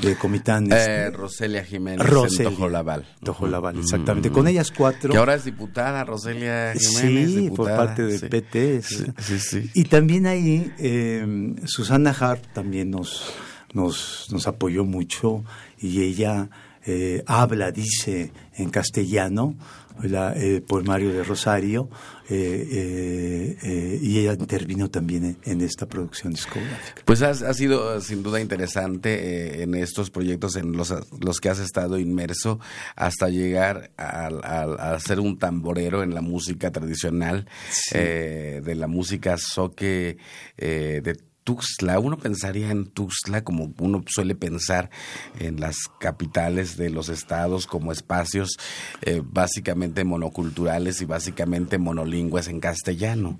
de 0.00 0.16
Comitán. 0.16 0.68
Eh, 0.70 1.10
Roselia 1.10 1.64
Jiménez 1.64 2.06
Roselia, 2.06 2.48
en 2.48 2.54
Tojolabal. 2.54 3.06
Tojolabal, 3.22 3.78
exactamente. 3.78 4.30
Con 4.30 4.46
ellas 4.48 4.72
cuatro. 4.76 5.10
Que 5.10 5.18
ahora 5.18 5.34
es 5.34 5.44
diputada, 5.44 6.04
Roselia 6.04 6.74
Jiménez. 6.74 7.30
Sí, 7.30 7.50
por 7.50 7.74
parte 7.74 8.02
del 8.02 8.28
PT. 8.28 8.82
Sí, 8.82 9.38
sí, 9.38 9.70
Y 9.74 9.84
también 9.84 10.26
ahí 10.26 10.72
eh, 10.78 11.54
Susana 11.64 12.10
Hart 12.18 12.42
también 12.52 12.90
nos, 12.90 13.32
nos, 13.72 14.28
nos 14.30 14.46
apoyó 14.46 14.84
mucho 14.84 15.44
y 15.78 16.02
ella 16.02 16.48
eh, 16.84 17.24
habla, 17.26 17.72
dice 17.72 18.32
en 18.54 18.70
castellano, 18.70 19.56
el 20.02 20.62
poemario 20.62 21.12
de 21.12 21.22
Rosario, 21.22 21.88
eh, 22.28 22.68
eh, 22.70 23.56
eh, 23.62 23.98
y 24.02 24.18
ella 24.18 24.32
intervino 24.32 24.90
también 24.90 25.38
en, 25.44 25.60
esta 25.60 25.86
producción 25.86 26.32
discográfica. 26.32 27.02
Pues 27.04 27.22
ha, 27.22 27.54
sido 27.54 28.00
sin 28.00 28.22
duda 28.22 28.40
interesante 28.40 29.62
en 29.62 29.74
estos 29.74 30.10
proyectos 30.10 30.56
en 30.56 30.72
los, 30.72 30.92
los 31.20 31.40
que 31.40 31.48
has 31.48 31.60
estado 31.60 31.98
inmerso 31.98 32.58
hasta 32.96 33.28
llegar 33.28 33.92
a, 33.96 34.98
ser 34.98 35.20
un 35.20 35.38
tamborero 35.38 36.02
en 36.02 36.14
la 36.14 36.20
música 36.20 36.72
tradicional, 36.72 37.46
de 37.92 38.74
la 38.74 38.88
música 38.88 39.36
soque 39.38 40.18
de 40.56 41.16
Tuxtla, 41.46 42.00
uno 42.00 42.18
pensaría 42.18 42.72
en 42.72 42.86
Tuxtla 42.86 43.44
como 43.44 43.72
uno 43.78 44.02
suele 44.08 44.34
pensar 44.34 44.90
en 45.38 45.60
las 45.60 45.76
capitales 46.00 46.76
de 46.76 46.90
los 46.90 47.08
estados 47.08 47.68
como 47.68 47.92
espacios 47.92 48.56
eh, 49.02 49.22
básicamente 49.24 50.02
monoculturales 50.02 51.00
y 51.02 51.04
básicamente 51.04 51.78
monolingües 51.78 52.48
en 52.48 52.58
castellano. 52.58 53.38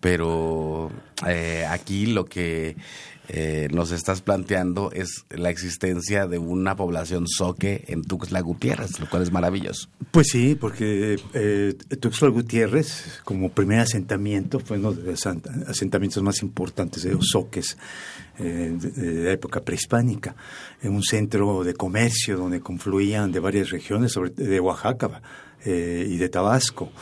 Pero 0.00 0.90
eh, 1.28 1.64
aquí 1.70 2.06
lo 2.06 2.24
que 2.24 2.76
eh, 3.28 3.68
nos 3.72 3.90
estás 3.90 4.20
planteando 4.20 4.90
es 4.92 5.24
la 5.30 5.48
existencia 5.48 6.26
de 6.26 6.36
una 6.36 6.76
población 6.76 7.26
soque 7.26 7.84
en 7.88 8.02
Tuxtla 8.02 8.40
Gutiérrez, 8.42 9.00
lo 9.00 9.08
cual 9.08 9.22
es 9.22 9.32
maravilloso. 9.32 9.88
Pues 10.10 10.28
sí, 10.30 10.54
porque 10.54 11.16
eh, 11.32 11.74
Tuxtla 12.00 12.28
Gutiérrez, 12.28 13.20
como 13.24 13.48
primer 13.50 13.80
asentamiento, 13.80 14.60
fue 14.60 14.76
uno 14.76 14.92
de 14.92 15.12
los 15.12 15.26
asentamientos 15.26 16.22
más 16.22 16.42
importantes 16.42 17.02
de 17.02 17.12
los 17.12 17.28
soques 17.28 17.78
eh, 18.38 18.76
de, 18.78 19.24
la 19.24 19.32
época 19.32 19.62
prehispánica, 19.62 20.36
en 20.82 20.92
un 20.92 21.02
centro 21.02 21.64
de 21.64 21.72
comercio 21.72 22.36
donde 22.36 22.60
confluían 22.60 23.32
de 23.32 23.40
varias 23.40 23.70
regiones, 23.70 24.12
sobre, 24.12 24.30
de 24.30 24.60
Oaxaca 24.60 25.22
y 25.66 26.18
de 26.18 26.28
Tabasco. 26.28 26.92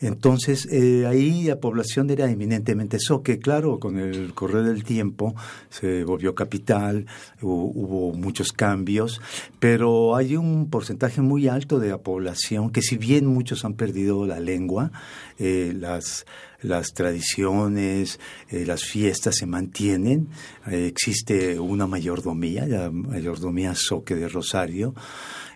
Entonces, 0.00 0.66
eh, 0.70 1.06
ahí 1.06 1.44
la 1.44 1.60
población 1.60 2.08
era 2.10 2.30
eminentemente 2.30 2.98
soque. 2.98 3.38
Claro, 3.38 3.78
con 3.78 3.98
el 3.98 4.32
correr 4.32 4.64
del 4.64 4.82
tiempo 4.82 5.34
se 5.68 6.04
volvió 6.04 6.34
capital, 6.34 7.06
hubo, 7.42 8.14
muchos 8.14 8.52
cambios, 8.52 9.20
pero 9.58 10.16
hay 10.16 10.36
un 10.36 10.70
porcentaje 10.70 11.20
muy 11.20 11.48
alto 11.48 11.78
de 11.78 11.88
la 11.90 11.98
población 11.98 12.70
que 12.70 12.82
si 12.82 12.96
bien 12.96 13.26
muchos 13.26 13.64
han 13.64 13.74
perdido 13.74 14.26
la 14.26 14.40
lengua, 14.40 14.90
eh, 15.38 15.74
las 15.76 16.26
las 16.62 16.92
tradiciones, 16.92 18.20
eh, 18.50 18.66
las 18.66 18.84
fiestas 18.84 19.36
se 19.36 19.46
mantienen. 19.46 20.28
existe 20.66 21.58
una 21.58 21.86
mayordomía, 21.86 22.66
la 22.66 22.90
mayordomía 22.90 23.74
Soque 23.74 24.14
de 24.14 24.28
Rosario, 24.28 24.94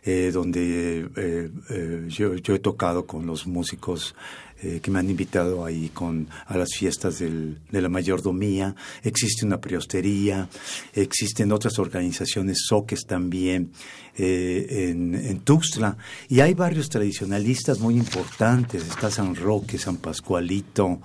eh, 0.06 0.30
donde 0.32 1.08
eh, 1.16 1.50
eh, 1.70 2.04
yo, 2.08 2.34
yo, 2.34 2.54
he 2.54 2.58
tocado 2.58 3.06
con 3.06 3.26
los 3.26 3.46
músicos 3.46 4.14
que 4.80 4.90
me 4.90 4.98
han 4.98 5.10
invitado 5.10 5.62
ahí 5.66 5.90
con, 5.92 6.26
a 6.46 6.56
las 6.56 6.70
fiestas 6.74 7.18
del, 7.18 7.58
de 7.70 7.82
la 7.82 7.90
mayordomía. 7.90 8.74
Existe 9.02 9.44
una 9.44 9.60
priostería, 9.60 10.48
existen 10.94 11.52
otras 11.52 11.78
organizaciones, 11.78 12.64
soques 12.66 13.04
también, 13.06 13.72
en, 14.16 15.40
Tuxtla. 15.40 15.98
Y 16.30 16.40
hay 16.40 16.54
varios 16.54 16.88
tradicionalistas 16.88 17.78
muy 17.80 17.94
importantes. 17.96 18.88
Está 18.88 19.10
San 19.10 19.34
Roque, 19.34 19.76
San 19.76 19.98
Pascualito. 19.98 20.98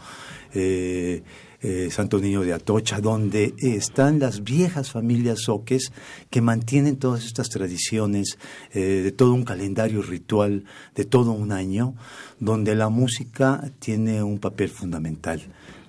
Eh, 0.54 1.22
eh, 1.62 1.90
Santo 1.92 2.20
Niño 2.20 2.42
de 2.42 2.54
Atocha, 2.54 3.02
donde 3.02 3.54
están 3.58 4.20
las 4.20 4.44
viejas 4.46 4.92
familias 4.92 5.42
soques 5.42 5.92
que 6.30 6.40
mantienen 6.40 6.96
todas 6.96 7.26
estas 7.26 7.50
tradiciones 7.50 8.38
eh, 8.72 8.80
de 8.80 9.12
todo 9.12 9.34
un 9.34 9.44
calendario 9.44 10.02
ritual 10.02 10.64
de 10.96 11.04
todo 11.04 11.34
un 11.34 11.52
año, 11.52 11.96
donde 12.40 12.76
la 12.76 12.88
música 12.88 13.72
tiene 13.80 14.24
un 14.24 14.40
papel 14.40 14.70
fundamental. 14.70 15.42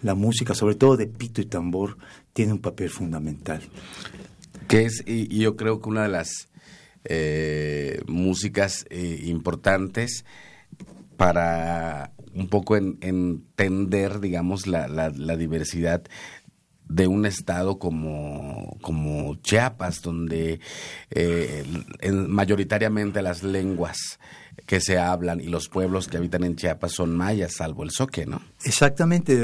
La 0.03 0.17
música, 0.17 0.55
sobre 0.55 0.75
todo 0.75 0.97
de 0.97 1.07
pito 1.07 1.41
y 1.41 1.47
tambor, 1.47 1.99
tiene 2.33 2.53
un 2.53 2.61
papel 2.61 2.91
fundamental. 2.91 3.63
Que 4.67 4.87
es, 4.87 5.05
y, 5.07 5.39
yo 5.39 5.55
creo 5.55 5.81
que 5.81 5.89
una 5.89 6.03
de 6.03 6.09
las 6.09 6.49
eh, 7.05 8.03
músicas 8.09 8.87
importantes 8.91 10.25
para 11.17 12.13
un 12.35 12.49
poco 12.49 12.77
en, 12.77 12.99
entender, 13.01 14.21
digamos, 14.21 14.67
la, 14.67 14.89
la, 14.89 15.37
diversidad 15.37 16.03
de 16.89 17.07
un 17.07 17.27
estado 17.27 17.79
como, 17.79 18.77
como 18.81 19.37
Chiapas, 19.37 20.01
donde 20.03 20.61
eh, 21.11 21.65
mayoritariamente 22.11 23.23
las 23.23 23.43
lenguas 23.43 24.19
que 24.67 24.81
se 24.81 24.99
hablan 24.99 25.41
y 25.41 25.47
los 25.47 25.69
pueblos 25.69 26.09
que 26.09 26.17
habitan 26.17 26.45
en 26.45 26.57
Chiapas 26.57 26.93
son 26.93 27.17
mayas, 27.17 27.55
salvo 27.55 27.85
el 27.85 27.91
soque, 27.91 28.27
¿no? 28.27 28.43
Exactamente. 28.65 29.35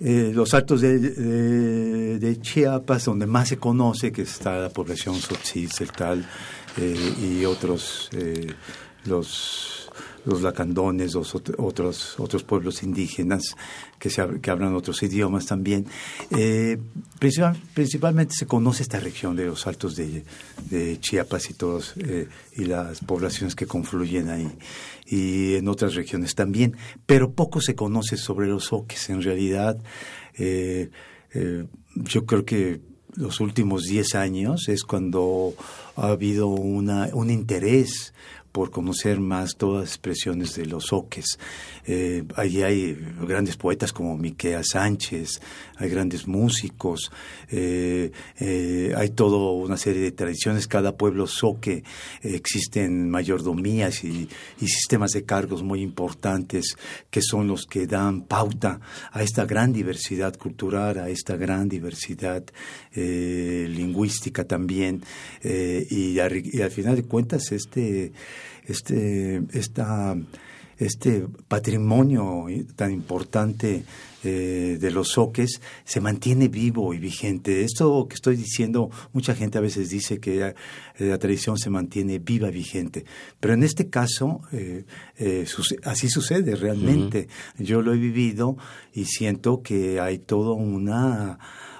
Eh, 0.00 0.32
los 0.34 0.52
altos 0.54 0.80
de, 0.80 0.98
de, 0.98 2.40
Chiapas, 2.40 3.04
donde 3.04 3.26
más 3.26 3.48
se 3.48 3.58
conoce, 3.58 4.12
que 4.12 4.22
está 4.22 4.58
la 4.58 4.68
población 4.68 5.14
Sotzil, 5.14 5.70
Celtal 5.70 6.26
eh, 6.76 7.14
y 7.22 7.44
otros, 7.44 8.10
los 9.04 9.83
los 10.24 10.42
lacandones, 10.42 11.14
los 11.14 11.34
otros, 11.34 12.18
otros 12.18 12.42
pueblos 12.44 12.82
indígenas 12.82 13.56
que, 13.98 14.10
se, 14.10 14.40
que 14.40 14.50
hablan 14.50 14.74
otros 14.74 15.02
idiomas 15.02 15.46
también. 15.46 15.86
Eh, 16.30 16.78
principalmente 17.74 18.34
se 18.34 18.46
conoce 18.46 18.82
esta 18.82 19.00
región 19.00 19.36
de 19.36 19.46
los 19.46 19.66
altos 19.66 19.96
de, 19.96 20.24
Chiapas 21.00 21.50
y 21.50 21.54
todos 21.54 21.94
eh, 21.98 22.28
y 22.56 22.64
las 22.64 23.00
poblaciones 23.00 23.54
que 23.54 23.66
confluyen 23.66 24.28
ahí 24.28 24.50
y 25.06 25.54
en 25.54 25.68
otras 25.68 25.94
regiones 25.94 26.34
también, 26.34 26.76
pero 27.06 27.32
poco 27.32 27.60
se 27.60 27.74
conoce 27.74 28.16
sobre 28.16 28.46
los 28.46 28.72
oques. 28.72 29.10
En 29.10 29.22
realidad, 29.22 29.76
eh, 30.34 30.90
yo 31.94 32.24
creo 32.26 32.44
que 32.44 32.80
los 33.16 33.40
últimos 33.40 33.84
10 33.84 34.14
años 34.14 34.68
es 34.68 34.82
cuando 34.82 35.54
ha 35.96 36.08
habido 36.08 36.48
una, 36.48 37.10
un 37.12 37.30
interés 37.30 38.12
por 38.54 38.70
conocer 38.70 39.18
más 39.18 39.56
todas 39.56 39.80
las 39.80 39.88
expresiones 39.90 40.54
de 40.54 40.66
los 40.66 40.92
oques. 40.92 41.24
Eh, 41.86 42.22
allí 42.36 42.62
hay 42.62 42.96
grandes 43.26 43.56
poetas 43.56 43.92
como 43.92 44.16
Miquea 44.16 44.62
Sánchez, 44.62 45.40
hay 45.76 45.90
grandes 45.90 46.28
músicos, 46.28 47.10
eh, 47.50 48.12
eh, 48.38 48.94
hay 48.96 49.08
toda 49.08 49.50
una 49.50 49.76
serie 49.76 50.02
de 50.02 50.12
tradiciones. 50.12 50.68
Cada 50.68 50.96
pueblo 50.96 51.26
soque 51.26 51.82
existen 52.22 53.10
mayordomías 53.10 54.04
y, 54.04 54.28
sistemas 54.60 55.10
de 55.10 55.24
cargos 55.24 55.62
muy 55.62 55.82
importantes 55.82 56.76
que 57.10 57.20
son 57.22 57.48
los 57.48 57.66
que 57.66 57.86
dan 57.86 58.22
pauta 58.22 58.80
a 59.12 59.22
esta 59.22 59.44
gran 59.46 59.72
diversidad 59.72 60.36
cultural, 60.36 60.98
a 60.98 61.10
esta 61.10 61.36
gran 61.36 61.68
diversidad 61.68 62.44
lingüística 62.94 64.44
también. 64.44 65.02
y, 65.42 66.12
y 66.12 66.18
al 66.18 66.70
final 66.70 66.96
de 66.96 67.02
cuentas, 67.02 67.52
este 67.52 68.12
este, 68.66 69.42
esta, 69.52 70.16
este 70.78 71.26
patrimonio 71.48 72.46
tan 72.76 72.92
importante 72.92 73.84
eh, 74.26 74.78
de 74.80 74.90
los 74.90 75.08
soques 75.08 75.60
se 75.84 76.00
mantiene 76.00 76.48
vivo 76.48 76.94
y 76.94 76.98
vigente. 76.98 77.62
Esto 77.62 78.06
que 78.08 78.14
estoy 78.14 78.36
diciendo, 78.36 78.90
mucha 79.12 79.34
gente 79.34 79.58
a 79.58 79.60
veces 79.60 79.90
dice 79.90 80.18
que 80.18 80.46
eh, 80.46 80.54
la, 80.98 81.18
tradición 81.18 81.58
se 81.58 81.68
mantiene 81.68 82.18
viva 82.18 82.48
y 82.48 82.52
vigente, 82.52 83.04
pero 83.38 83.52
en 83.52 83.62
este 83.62 83.90
caso 83.90 84.40
eh, 84.52 84.84
así 85.84 86.08
sucede 86.08 86.56
realmente. 86.56 87.28
Yo 87.58 87.82
lo 87.82 87.92
he 87.92 87.98
vivido 87.98 88.56
y 88.94 89.04
siento 89.04 89.60
que 89.62 90.00
hay 90.00 90.18
toda 90.18 90.54
una 90.54 91.38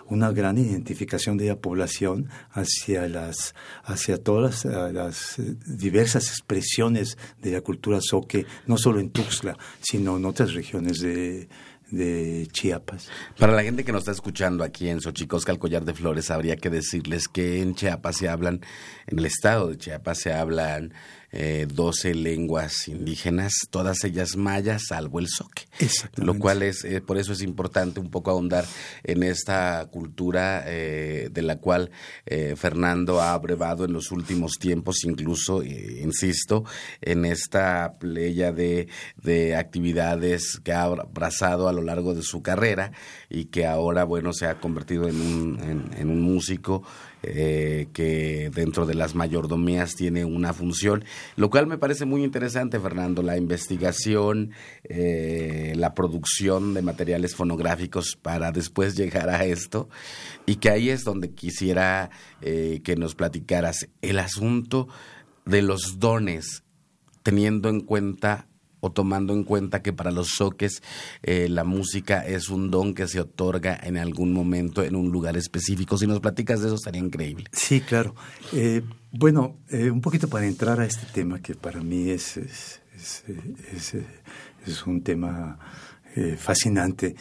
una 0.08 0.30
gran 0.30 0.58
identificación 0.58 1.36
de 1.36 1.48
la 1.48 1.56
población 1.56 2.28
hacia 2.50 3.08
las 3.08 3.54
hacia 3.84 4.18
todas 4.18 4.64
las, 4.64 5.38
eh, 5.38 5.56
diversas 5.66 6.28
expresiones 6.28 7.18
de 7.40 7.52
la 7.52 7.60
cultura 7.60 8.00
soque, 8.00 8.46
no 8.66 8.76
solo 8.76 9.00
en 9.00 9.10
Tuxtla, 9.10 9.56
sino 9.80 10.16
en 10.16 10.24
otras 10.24 10.54
regiones 10.54 11.00
de, 11.00 11.48
de 11.90 12.48
Chiapas. 12.52 13.08
Para 13.38 13.52
la 13.52 13.62
gente 13.62 13.84
que 13.84 13.92
nos 13.92 14.02
está 14.02 14.12
escuchando 14.12 14.64
aquí 14.64 14.88
en 14.88 15.00
Xochicosca, 15.00 15.52
el 15.52 15.58
collar 15.58 15.84
de 15.84 15.94
flores, 15.94 16.30
habría 16.30 16.56
que 16.56 16.70
decirles 16.70 17.28
que 17.28 17.62
en 17.62 17.74
Chiapas 17.74 18.16
se 18.16 18.28
hablan, 18.28 18.60
en 19.06 19.18
el 19.18 19.26
estado 19.26 19.68
de 19.68 19.78
Chiapas 19.78 20.18
se 20.18 20.32
hablan 20.32 20.92
eh, 21.36 21.66
12 21.68 22.14
lenguas 22.14 22.86
indígenas, 22.86 23.52
todas 23.70 24.04
ellas 24.04 24.36
mayas, 24.36 24.84
salvo 24.88 25.18
el 25.18 25.26
soque. 25.26 25.64
Lo 26.14 26.38
cual 26.38 26.62
es, 26.62 26.84
eh, 26.84 27.00
por 27.00 27.18
eso 27.18 27.32
es 27.32 27.42
importante 27.42 27.98
un 27.98 28.08
poco 28.08 28.30
ahondar 28.30 28.64
en 29.02 29.24
esta 29.24 29.84
cultura 29.90 30.62
eh, 30.66 31.28
de 31.32 31.42
la 31.42 31.56
cual 31.56 31.90
eh, 32.24 32.54
Fernando 32.56 33.20
ha 33.20 33.32
abrevado 33.32 33.84
en 33.84 33.92
los 33.92 34.12
últimos 34.12 34.58
tiempos, 34.60 35.04
incluso, 35.04 35.64
insisto, 35.64 36.64
en 37.00 37.24
esta 37.24 37.94
playa 37.98 38.52
de, 38.52 38.86
de 39.16 39.56
actividades 39.56 40.60
que 40.62 40.72
ha 40.72 40.84
abrazado 40.84 41.68
a 41.68 41.72
lo 41.72 41.82
largo 41.82 42.14
de 42.14 42.22
su 42.22 42.42
carrera 42.42 42.92
y 43.28 43.46
que 43.46 43.66
ahora, 43.66 44.04
bueno, 44.04 44.32
se 44.32 44.46
ha 44.46 44.60
convertido 44.60 45.08
en 45.08 45.20
un, 45.20 45.90
en 45.98 46.10
un 46.10 46.20
músico 46.22 46.84
eh, 47.26 47.88
que 47.92 48.50
dentro 48.54 48.86
de 48.86 48.94
las 48.94 49.14
mayordomías 49.14 49.94
tiene 49.94 50.24
una 50.24 50.52
función, 50.52 51.04
lo 51.36 51.50
cual 51.50 51.66
me 51.66 51.78
parece 51.78 52.04
muy 52.04 52.24
interesante, 52.24 52.78
Fernando, 52.78 53.22
la 53.22 53.36
investigación, 53.36 54.52
eh, 54.84 55.72
la 55.76 55.94
producción 55.94 56.74
de 56.74 56.82
materiales 56.82 57.34
fonográficos 57.34 58.16
para 58.20 58.52
después 58.52 58.96
llegar 58.96 59.30
a 59.30 59.44
esto, 59.44 59.88
y 60.46 60.56
que 60.56 60.70
ahí 60.70 60.90
es 60.90 61.04
donde 61.04 61.32
quisiera 61.32 62.10
eh, 62.42 62.80
que 62.84 62.96
nos 62.96 63.14
platicaras 63.14 63.88
el 64.02 64.18
asunto 64.18 64.88
de 65.44 65.62
los 65.62 65.98
dones, 65.98 66.62
teniendo 67.22 67.68
en 67.68 67.80
cuenta 67.80 68.48
o 68.84 68.92
tomando 68.92 69.32
en 69.32 69.44
cuenta 69.44 69.80
que 69.80 69.94
para 69.94 70.10
los 70.10 70.34
soques 70.36 70.82
eh, 71.22 71.48
la 71.48 71.64
música 71.64 72.20
es 72.26 72.50
un 72.50 72.70
don 72.70 72.92
que 72.92 73.08
se 73.08 73.18
otorga 73.18 73.80
en 73.82 73.96
algún 73.96 74.30
momento 74.34 74.82
en 74.82 74.94
un 74.94 75.10
lugar 75.10 75.38
específico. 75.38 75.96
Si 75.96 76.06
nos 76.06 76.20
platicas 76.20 76.60
de 76.60 76.66
eso, 76.66 76.74
estaría 76.74 77.00
increíble. 77.00 77.46
Sí, 77.50 77.80
claro. 77.80 78.14
Eh, 78.52 78.82
bueno, 79.10 79.56
eh, 79.70 79.90
un 79.90 80.02
poquito 80.02 80.28
para 80.28 80.46
entrar 80.46 80.80
a 80.80 80.84
este 80.84 81.06
tema 81.06 81.40
que 81.40 81.54
para 81.54 81.80
mí 81.80 82.10
es, 82.10 82.36
es, 82.36 82.80
es, 83.72 83.94
es 84.66 84.86
un 84.86 85.02
tema 85.02 85.58
fascinante, 86.38 87.16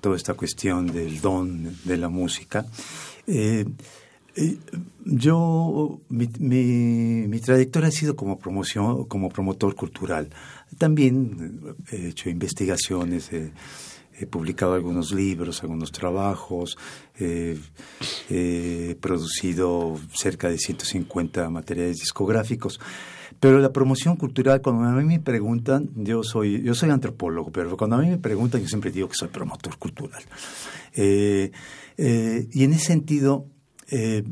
toda 0.00 0.16
esta 0.16 0.34
cuestión 0.34 0.86
del 0.86 1.20
don 1.20 1.76
de 1.84 1.96
la 1.96 2.08
música. 2.08 2.64
yo, 5.04 6.00
mi, 6.08 6.28
mi, 6.38 7.28
mi, 7.28 7.38
trayectoria 7.38 7.88
ha 7.88 7.92
sido 7.92 8.16
como 8.16 8.38
promoción, 8.38 9.04
como 9.04 9.28
promotor 9.28 9.76
cultural. 9.76 10.30
También 10.78 11.76
he 11.90 12.08
hecho 12.08 12.30
investigaciones, 12.30 13.30
he, 13.32 13.52
publicado 14.30 14.74
algunos 14.74 15.10
libros, 15.10 15.64
algunos 15.64 15.90
trabajos, 15.90 16.78
he 17.18 18.96
producido 19.00 19.98
cerca 20.14 20.48
de 20.48 20.58
150 20.58 21.50
materiales 21.50 21.98
discográficos. 21.98 22.78
Pero 23.42 23.58
la 23.58 23.72
promoción 23.72 24.14
cultural, 24.14 24.62
cuando 24.62 24.84
a 24.84 24.92
mí 24.92 25.04
me 25.04 25.18
preguntan, 25.18 25.90
yo 25.96 26.22
soy, 26.22 26.62
yo 26.62 26.76
soy 26.76 26.90
antropólogo, 26.90 27.50
pero 27.50 27.76
cuando 27.76 27.96
a 27.96 27.98
mí 27.98 28.08
me 28.08 28.18
preguntan, 28.18 28.60
yo 28.60 28.68
siempre 28.68 28.92
digo 28.92 29.08
que 29.08 29.16
soy 29.16 29.30
promotor 29.30 29.78
cultural. 29.78 30.22
Eh, 30.94 31.50
eh, 31.96 32.48
y 32.52 32.62
en 32.62 32.72
ese 32.72 32.86
sentido, 32.86 33.46
eh, 33.90 34.22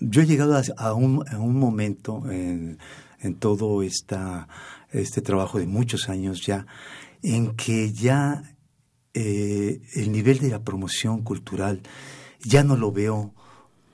yo 0.00 0.20
he 0.20 0.26
llegado 0.26 0.60
a, 0.76 0.92
un, 0.92 1.24
a 1.30 1.38
un, 1.38 1.58
momento 1.58 2.30
en, 2.30 2.78
en 3.20 3.34
todo 3.36 3.82
esta, 3.82 4.48
este 4.92 5.20
trabajo 5.22 5.58
de 5.58 5.66
muchos 5.66 6.08
años 6.08 6.44
ya, 6.46 6.66
en 7.22 7.54
que 7.56 7.92
ya 7.92 8.42
el 9.14 10.10
nivel 10.10 10.38
de 10.38 10.48
la 10.48 10.64
promoción 10.64 11.22
cultural 11.22 11.82
ya 12.40 12.64
no 12.64 12.76
lo 12.76 12.92
veo 12.92 13.34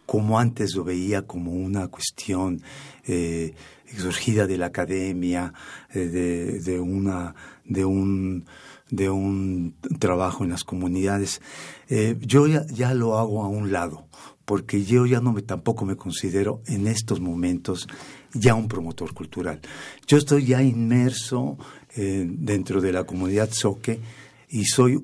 como 0.09 0.39
antes 0.39 0.75
lo 0.75 0.85
veía 0.85 1.27
como 1.27 1.53
una 1.53 1.89
cuestión 1.89 2.63
eh, 3.07 3.53
surgida 3.95 4.47
de 4.47 4.57
la 4.57 4.67
academia, 4.67 5.53
eh, 5.93 6.61
de, 6.65 6.81
una, 6.81 7.35
de, 7.67 7.85
un, 7.85 8.47
de 8.89 9.11
un 9.11 9.75
trabajo 9.99 10.45
en 10.45 10.51
las 10.51 10.65
comunidades. 10.65 11.43
Eh, 11.91 12.17
yo 12.23 12.47
ya, 12.47 12.95
lo 12.95 13.19
hago 13.19 13.45
a 13.45 13.49
un 13.49 13.71
lado, 13.71 14.07
porque 14.47 14.83
yo 14.83 15.05
ya 15.05 15.21
no 15.21 15.35
me 15.35 15.43
tampoco 15.43 15.85
me 15.85 15.97
considero 15.97 16.63
en 16.67 16.87
estos 16.87 17.21
momentos 17.21 17.87
ya 18.35 18.55
un 18.55 18.69
promotor 18.69 19.15
cultural. 19.15 19.61
Yo 20.07 20.19
estoy 20.19 20.47
ya 20.47 20.63
inmerso 20.63 21.59
dentro 21.95 22.81
de 22.81 22.93
la 22.93 23.05
comunidad 23.05 23.51
Soque 23.51 23.99
y 24.51 24.65
soy 24.67 25.03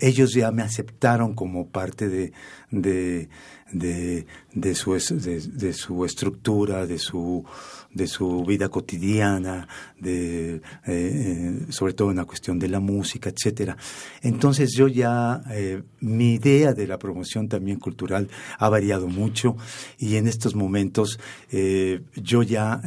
ellos 0.00 0.34
ya 0.34 0.50
me 0.50 0.62
aceptaron 0.62 1.34
como 1.34 1.68
parte 1.68 2.08
de, 2.08 2.32
de, 2.70 3.28
de, 3.72 4.74
su, 4.74 4.92
de, 4.92 5.72
su 5.72 6.04
estructura, 6.04 6.86
de 6.86 6.98
su, 6.98 7.44
de 7.98 8.06
su 8.06 8.44
vida 8.44 8.68
cotidiana, 8.70 9.68
de, 9.98 10.54
eh, 10.54 10.60
eh, 10.86 11.66
sobre 11.68 11.92
todo 11.92 12.10
en 12.10 12.16
la 12.16 12.24
cuestión 12.24 12.58
de 12.58 12.68
la 12.68 12.80
música, 12.80 13.28
etcétera. 13.28 13.76
Entonces 14.22 14.72
yo 14.72 14.86
ya, 14.88 15.42
eh, 15.50 15.82
mi 16.00 16.34
idea 16.34 16.72
de 16.72 16.86
la 16.86 16.98
promoción 16.98 17.48
también 17.48 17.78
cultural 17.80 18.28
ha 18.58 18.68
variado 18.68 19.08
mucho 19.08 19.56
y 19.98 20.16
en 20.16 20.28
estos 20.28 20.54
momentos 20.54 21.18
yo 21.50 22.42
ya 22.42 22.80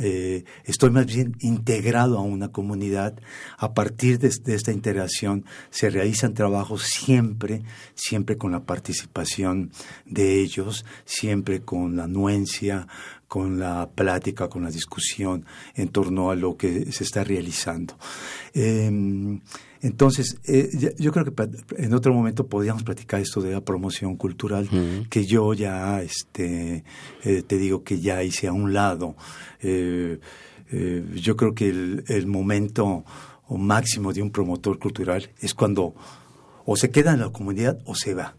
estoy 0.63 0.91
más 0.91 1.05
bien 1.05 1.35
integrado 1.41 2.17
a 2.17 2.21
una 2.21 2.47
comunidad. 2.49 3.13
A 3.57 3.73
partir 3.73 4.17
de, 4.17 4.29
de 4.29 4.55
esta 4.55 4.71
integración 4.71 5.43
se 5.69 5.89
realizan 5.89 6.33
trabajos 6.33 6.83
siempre, 6.83 7.63
siempre 7.95 8.37
con 8.37 8.53
la 8.53 8.63
participación 8.63 9.71
de 10.05 10.39
ellos, 10.39 10.85
siempre 11.03 11.61
con 11.61 11.97
la 11.97 12.05
anuencia, 12.05 12.87
con 13.31 13.59
la 13.59 13.89
plática, 13.89 14.49
con 14.49 14.63
la 14.63 14.69
discusión 14.69 15.45
en 15.75 15.87
torno 15.87 16.31
a 16.31 16.35
lo 16.35 16.57
que 16.57 16.91
se 16.91 17.05
está 17.05 17.23
realizando. 17.23 17.97
Em, 18.53 19.39
entonces, 19.79 20.35
eh, 20.43 20.69
yo 20.99 21.13
creo 21.13 21.23
que 21.23 21.49
en 21.77 21.93
otro 21.93 22.13
momento 22.13 22.47
podríamos 22.47 22.83
platicar 22.83 23.21
esto 23.21 23.39
de 23.39 23.53
la 23.53 23.61
promoción 23.61 24.17
cultural, 24.17 24.67
que 25.09 25.25
yo 25.25 25.53
ya, 25.53 26.01
este, 26.01 26.83
eh, 27.23 27.41
te 27.43 27.57
digo 27.57 27.85
que 27.85 28.01
ya 28.01 28.21
hice 28.21 28.49
a 28.49 28.51
un 28.51 28.73
lado. 28.73 29.15
Eh, 29.61 30.19
yo 31.15 31.37
creo 31.37 31.55
que 31.55 31.69
el, 31.69 32.27
momento 32.27 33.05
máximo 33.47 34.11
de 34.11 34.21
un 34.21 34.31
promotor 34.31 34.77
cultural 34.77 35.29
es 35.39 35.53
cuando 35.53 35.95
o 36.65 36.75
se 36.75 36.89
queda 36.89 37.13
en 37.13 37.21
la 37.21 37.29
comunidad 37.29 37.79
o 37.85 37.95
se 37.95 38.13
va. 38.13 38.35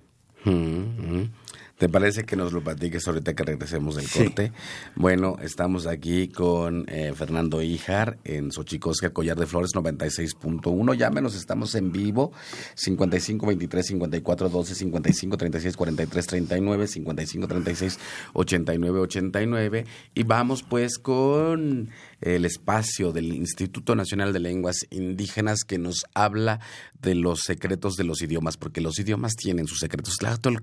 ¿Te 1.83 1.89
parece 1.89 2.23
que 2.23 2.37
nos 2.37 2.53
lo 2.53 2.63
platiques 2.63 3.09
ahorita 3.09 3.35
que 3.35 3.43
regresemos 3.43 3.97
del 3.97 4.09
corte? 4.09 4.53
Bueno, 4.95 5.37
estamos 5.43 5.89
aquí 5.89 6.29
con 6.29 6.85
eh, 6.89 7.13
Fernando 7.13 7.61
Ijar 7.61 8.19
en 8.23 8.53
Xochicosca, 8.53 9.11
Collar 9.11 9.37
de 9.37 9.47
Flores 9.47 9.73
96.1. 9.75 10.95
Llámenos, 10.95 11.35
estamos 11.35 11.75
en 11.75 11.91
vivo. 11.91 12.31
55 12.77 13.49
23 13.49 13.85
54 13.85 14.49
12 14.49 14.75
55 14.77 15.37
36 15.37 15.77
43 15.77 16.27
39 16.29 16.87
55 16.87 17.49
36 17.49 17.99
89 18.33 19.01
89. 19.01 19.85
Y 20.15 20.23
vamos 20.23 20.63
pues 20.63 20.99
con 21.01 21.91
el 22.21 22.45
espacio 22.45 23.11
del 23.11 23.33
Instituto 23.35 23.97
Nacional 23.97 24.33
de 24.33 24.39
Lenguas 24.39 24.77
Indígenas 24.91 25.65
que 25.65 25.79
nos 25.79 26.05
habla 26.15 26.61
de 27.01 27.17
los 27.17 27.41
secretos 27.41 27.97
de 27.97 28.05
los 28.05 28.23
idiomas, 28.23 28.57
porque 28.57 28.81
los 28.81 29.01
idiomas 29.01 29.35
tienen 29.35 29.67
sus 29.67 29.81
secretos. 29.81 30.17
el 30.45 30.63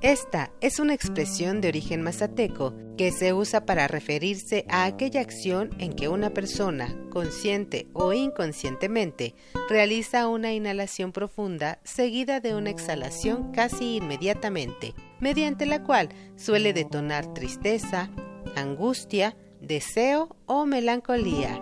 esta 0.00 0.52
es 0.60 0.78
una 0.78 0.94
expresión 0.94 1.60
de 1.60 1.68
origen 1.68 2.02
mazateco 2.02 2.74
que 2.96 3.10
se 3.10 3.32
usa 3.32 3.66
para 3.66 3.88
referirse 3.88 4.64
a 4.68 4.84
aquella 4.84 5.20
acción 5.20 5.70
en 5.78 5.92
que 5.92 6.08
una 6.08 6.30
persona, 6.30 6.96
consciente 7.10 7.88
o 7.94 8.12
inconscientemente, 8.12 9.34
realiza 9.68 10.28
una 10.28 10.52
inhalación 10.52 11.12
profunda 11.12 11.80
seguida 11.82 12.40
de 12.40 12.54
una 12.54 12.70
exhalación 12.70 13.50
casi 13.52 13.96
inmediatamente, 13.96 14.94
mediante 15.20 15.66
la 15.66 15.82
cual 15.82 16.10
suele 16.36 16.72
detonar 16.72 17.34
tristeza, 17.34 18.10
angustia, 18.54 19.36
deseo 19.60 20.36
o 20.46 20.64
melancolía. 20.64 21.60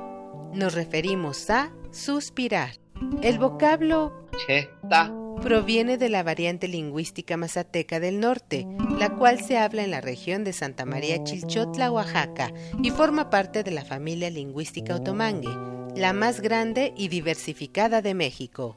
Nos 0.52 0.74
referimos 0.74 1.48
a 1.48 1.72
suspirar. 1.90 2.85
El 3.22 3.38
vocablo 3.38 4.26
cheta 4.46 5.12
proviene 5.42 5.98
de 5.98 6.08
la 6.08 6.22
variante 6.22 6.66
lingüística 6.68 7.36
mazateca 7.36 8.00
del 8.00 8.20
norte, 8.20 8.66
la 8.98 9.10
cual 9.10 9.40
se 9.40 9.58
habla 9.58 9.84
en 9.84 9.90
la 9.90 10.00
región 10.00 10.44
de 10.44 10.52
Santa 10.52 10.84
María 10.84 11.22
Chilchotla, 11.22 11.90
Oaxaca, 11.90 12.52
y 12.82 12.90
forma 12.90 13.30
parte 13.30 13.62
de 13.62 13.70
la 13.70 13.84
familia 13.84 14.30
lingüística 14.30 14.96
otomangue, 14.96 15.50
la 15.94 16.12
más 16.12 16.40
grande 16.40 16.92
y 16.96 17.08
diversificada 17.08 18.02
de 18.02 18.14
México. 18.14 18.76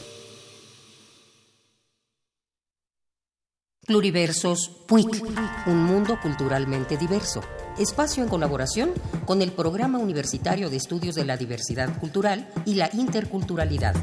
Pluriversos 3.87 4.69
PUIC, 4.87 5.23
un 5.65 5.83
mundo 5.85 6.19
culturalmente 6.21 6.97
diverso. 6.97 7.41
Espacio 7.79 8.21
en 8.21 8.29
colaboración 8.29 8.91
con 9.25 9.41
el 9.41 9.53
Programa 9.53 9.97
Universitario 9.97 10.69
de 10.69 10.77
Estudios 10.77 11.15
de 11.15 11.25
la 11.25 11.35
Diversidad 11.35 11.99
Cultural 11.99 12.47
y 12.67 12.75
la 12.75 12.91
Interculturalidad. 12.93 13.95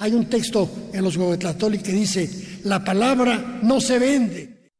Hay 0.00 0.14
un 0.14 0.28
texto 0.28 0.68
en 0.92 1.04
los 1.04 1.16
Huehuetlatoli 1.16 1.78
que 1.78 1.92
dice, 1.92 2.60
la 2.64 2.82
palabra 2.82 3.60
no 3.62 3.80
se 3.80 4.00
vende. 4.00 4.70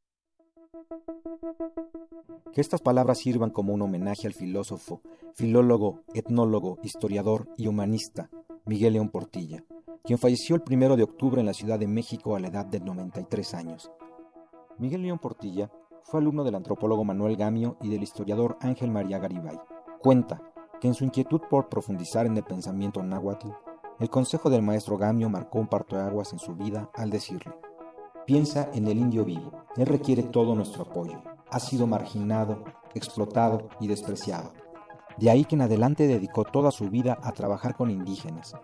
Que 2.52 2.60
estas 2.60 2.80
palabras 2.80 3.18
sirvan 3.20 3.50
como 3.50 3.72
un 3.72 3.82
homenaje 3.82 4.26
al 4.26 4.34
filósofo, 4.34 5.00
filólogo, 5.34 6.02
etnólogo, 6.12 6.80
historiador 6.82 7.48
y 7.56 7.68
humanista 7.68 8.30
Miguel 8.66 8.94
León 8.94 9.08
Portilla 9.08 9.64
quien 10.06 10.20
falleció 10.20 10.54
el 10.54 10.62
primero 10.62 10.96
de 10.96 11.02
octubre 11.02 11.40
en 11.40 11.46
la 11.46 11.52
Ciudad 11.52 11.80
de 11.80 11.88
México 11.88 12.36
a 12.36 12.40
la 12.40 12.46
edad 12.46 12.64
de 12.64 12.78
93 12.78 13.54
años. 13.54 13.90
Miguel 14.78 15.02
León 15.02 15.18
Portilla 15.18 15.68
fue 16.04 16.20
alumno 16.20 16.44
del 16.44 16.54
antropólogo 16.54 17.02
Manuel 17.02 17.36
Gamio 17.36 17.76
y 17.82 17.88
del 17.88 18.04
historiador 18.04 18.56
Ángel 18.60 18.92
María 18.92 19.18
Garibay. 19.18 19.58
Cuenta 20.00 20.40
que 20.80 20.86
en 20.86 20.94
su 20.94 21.02
inquietud 21.02 21.40
por 21.50 21.68
profundizar 21.68 22.24
en 22.24 22.36
el 22.36 22.44
pensamiento 22.44 23.02
náhuatl, 23.02 23.48
el 23.98 24.08
consejo 24.08 24.48
del 24.48 24.62
maestro 24.62 24.96
Gamio 24.96 25.28
marcó 25.28 25.58
un 25.58 25.66
parto 25.66 25.96
de 25.96 26.02
aguas 26.02 26.32
en 26.32 26.38
su 26.38 26.54
vida 26.54 26.88
al 26.94 27.10
decirle: 27.10 27.52
Piensa 28.26 28.70
en 28.74 28.86
el 28.86 28.98
indio 28.98 29.24
vivo. 29.24 29.50
Él 29.76 29.86
requiere 29.86 30.22
todo 30.22 30.54
nuestro 30.54 30.84
apoyo. 30.84 31.20
Ha 31.50 31.58
sido 31.58 31.88
marginado, 31.88 32.62
explotado 32.94 33.70
y 33.80 33.88
despreciado. 33.88 34.52
De 35.18 35.30
ahí 35.30 35.44
que 35.44 35.54
en 35.54 35.62
adelante 35.62 36.06
dedicó 36.06 36.44
toda 36.44 36.70
su 36.70 36.90
vida 36.90 37.18
a 37.22 37.32
trabajar 37.32 37.74
con 37.74 37.90
indígenas. 37.90 38.54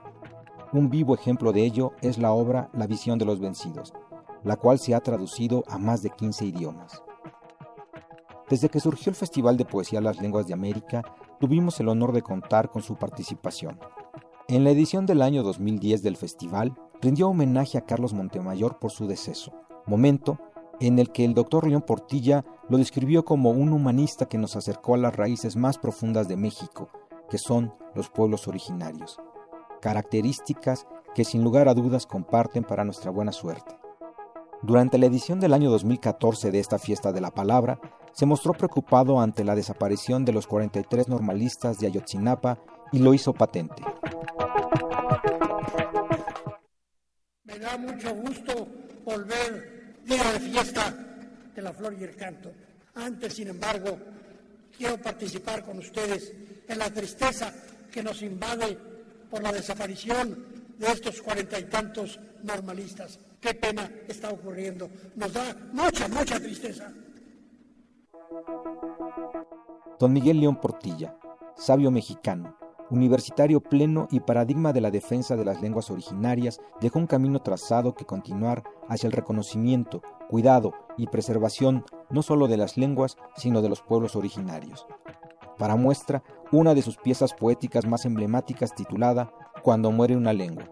Un 0.72 0.90
vivo 0.90 1.14
ejemplo 1.14 1.52
de 1.52 1.64
ello 1.64 1.92
es 2.00 2.18
la 2.18 2.32
obra 2.32 2.70
La 2.72 2.86
visión 2.86 3.18
de 3.18 3.24
los 3.24 3.40
vencidos, 3.40 3.94
la 4.42 4.56
cual 4.56 4.78
se 4.78 4.94
ha 4.94 5.00
traducido 5.00 5.64
a 5.68 5.78
más 5.78 6.02
de 6.02 6.10
15 6.10 6.46
idiomas. 6.46 7.02
Desde 8.48 8.68
que 8.68 8.80
surgió 8.80 9.10
el 9.10 9.16
Festival 9.16 9.56
de 9.56 9.64
Poesía 9.64 10.00
Las 10.00 10.20
Lenguas 10.20 10.46
de 10.46 10.54
América, 10.54 11.02
tuvimos 11.40 11.80
el 11.80 11.88
honor 11.88 12.12
de 12.12 12.22
contar 12.22 12.70
con 12.70 12.82
su 12.82 12.96
participación. 12.96 13.78
En 14.48 14.64
la 14.64 14.70
edición 14.70 15.06
del 15.06 15.22
año 15.22 15.42
2010 15.42 16.02
del 16.02 16.16
festival, 16.16 16.74
rindió 17.00 17.28
homenaje 17.28 17.78
a 17.78 17.86
Carlos 17.86 18.12
Montemayor 18.12 18.78
por 18.78 18.90
su 18.90 19.06
deceso, 19.06 19.52
momento 19.86 20.38
en 20.86 20.98
el 20.98 21.12
que 21.12 21.24
el 21.24 21.32
doctor 21.32 21.68
León 21.68 21.82
Portilla 21.82 22.44
lo 22.68 22.76
describió 22.76 23.24
como 23.24 23.50
un 23.50 23.72
humanista 23.72 24.26
que 24.26 24.36
nos 24.36 24.56
acercó 24.56 24.94
a 24.94 24.98
las 24.98 25.14
raíces 25.14 25.54
más 25.54 25.78
profundas 25.78 26.26
de 26.26 26.36
México, 26.36 26.88
que 27.30 27.38
son 27.38 27.72
los 27.94 28.10
pueblos 28.10 28.48
originarios, 28.48 29.20
características 29.80 30.88
que 31.14 31.24
sin 31.24 31.44
lugar 31.44 31.68
a 31.68 31.74
dudas 31.74 32.04
comparten 32.04 32.64
para 32.64 32.84
nuestra 32.84 33.12
buena 33.12 33.30
suerte. 33.30 33.76
Durante 34.62 34.98
la 34.98 35.06
edición 35.06 35.38
del 35.38 35.52
año 35.52 35.70
2014 35.70 36.50
de 36.50 36.58
esta 36.58 36.80
fiesta 36.80 37.12
de 37.12 37.20
la 37.20 37.30
palabra, 37.30 37.80
se 38.12 38.26
mostró 38.26 38.52
preocupado 38.52 39.20
ante 39.20 39.44
la 39.44 39.54
desaparición 39.54 40.24
de 40.24 40.32
los 40.32 40.48
43 40.48 41.08
normalistas 41.08 41.78
de 41.78 41.86
Ayotzinapa 41.86 42.58
y 42.90 42.98
lo 42.98 43.14
hizo 43.14 43.32
patente. 43.32 43.84
Me 47.44 47.58
da 47.58 47.78
mucho 47.78 48.14
gusto 48.16 48.66
volver 49.04 49.81
día 50.04 50.32
de 50.32 50.40
fiesta 50.40 50.94
de 51.54 51.62
la 51.62 51.72
flor 51.72 51.96
y 51.98 52.04
el 52.04 52.16
canto. 52.16 52.52
Antes, 52.94 53.34
sin 53.34 53.48
embargo, 53.48 53.98
quiero 54.76 54.98
participar 54.98 55.64
con 55.64 55.78
ustedes 55.78 56.32
en 56.68 56.78
la 56.78 56.90
tristeza 56.90 57.52
que 57.90 58.02
nos 58.02 58.22
invade 58.22 58.76
por 59.30 59.42
la 59.42 59.52
desaparición 59.52 60.46
de 60.78 60.86
estos 60.86 61.22
cuarenta 61.22 61.58
y 61.58 61.64
tantos 61.64 62.18
normalistas 62.42 63.18
qué 63.40 63.54
pena 63.54 63.90
está 64.08 64.30
ocurriendo. 64.30 64.88
Nos 65.16 65.32
da 65.32 65.54
mucha, 65.72 66.08
mucha 66.08 66.38
tristeza. 66.38 66.90
Don 69.98 70.12
Miguel 70.12 70.40
León 70.40 70.60
Portilla, 70.60 71.16
sabio 71.56 71.90
mexicano, 71.90 72.56
universitario 72.92 73.60
pleno 73.60 74.06
y 74.10 74.20
paradigma 74.20 74.72
de 74.72 74.82
la 74.82 74.90
defensa 74.90 75.34
de 75.34 75.44
las 75.46 75.62
lenguas 75.62 75.90
originarias, 75.90 76.60
dejó 76.80 76.98
un 76.98 77.06
camino 77.06 77.40
trazado 77.40 77.94
que 77.94 78.04
continuar 78.04 78.62
hacia 78.88 79.06
el 79.06 79.12
reconocimiento, 79.12 80.02
cuidado 80.28 80.74
y 80.98 81.06
preservación 81.06 81.84
no 82.10 82.22
solo 82.22 82.48
de 82.48 82.58
las 82.58 82.76
lenguas, 82.76 83.16
sino 83.34 83.62
de 83.62 83.70
los 83.70 83.80
pueblos 83.80 84.14
originarios. 84.14 84.86
Para 85.58 85.76
muestra, 85.76 86.22
una 86.50 86.74
de 86.74 86.82
sus 86.82 86.98
piezas 86.98 87.32
poéticas 87.32 87.86
más 87.86 88.04
emblemáticas 88.04 88.74
titulada 88.74 89.32
Cuando 89.62 89.90
muere 89.90 90.14
una 90.14 90.34
lengua. 90.34 90.64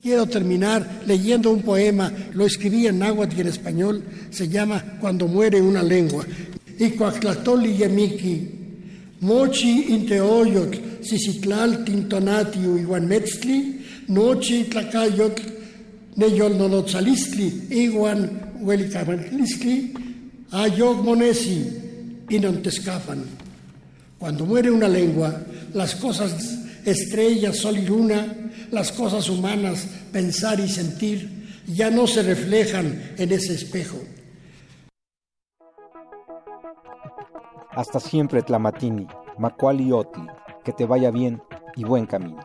Quiero 0.00 0.26
terminar 0.26 1.02
leyendo 1.06 1.50
un 1.50 1.62
poema, 1.62 2.12
lo 2.32 2.46
escribí 2.46 2.86
en 2.86 2.98
náhuatl 2.98 3.38
y 3.38 3.40
en 3.42 3.48
español, 3.48 4.04
se 4.30 4.48
llama 4.48 4.98
Cuando 5.00 5.28
muere 5.28 5.62
una 5.62 5.82
lengua. 5.82 6.24
Icuactlatoli 6.78 7.76
yemiki, 7.76 8.55
mochi 9.20 9.92
inteoyot, 9.94 11.02
sisitlal 11.02 11.84
tintonatiu 11.84 12.76
iguanmetzli, 12.78 13.58
nochi 14.08 14.64
tlacayot, 14.70 15.40
neyol 16.16 16.56
nolotzalistli, 16.56 17.68
iguan 17.70 18.28
huelicamanlistli, 18.60 19.76
ayog 20.52 21.04
monesi, 21.04 21.64
inontescapan. 22.28 23.24
Cuando 24.18 24.46
muere 24.46 24.70
una 24.70 24.88
lengua, 24.88 25.44
las 25.74 25.94
cosas 25.94 26.32
estrellas, 26.84 27.58
sol 27.58 27.78
y 27.78 27.86
luna, 27.86 28.50
las 28.70 28.92
cosas 28.92 29.28
humanas, 29.28 29.86
pensar 30.12 30.58
y 30.60 30.68
sentir, 30.68 31.28
ya 31.66 31.90
no 31.90 32.06
se 32.06 32.22
reflejan 32.22 33.14
en 33.18 33.32
ese 33.32 33.54
espejo. 33.54 33.98
Hasta 37.76 38.00
siempre 38.00 38.42
Tlamatini, 38.42 39.06
Macuali 39.38 39.92
Otli, 39.92 40.26
que 40.64 40.72
te 40.72 40.86
vaya 40.86 41.10
bien 41.10 41.42
y 41.76 41.84
buen 41.84 42.06
camino. 42.06 42.40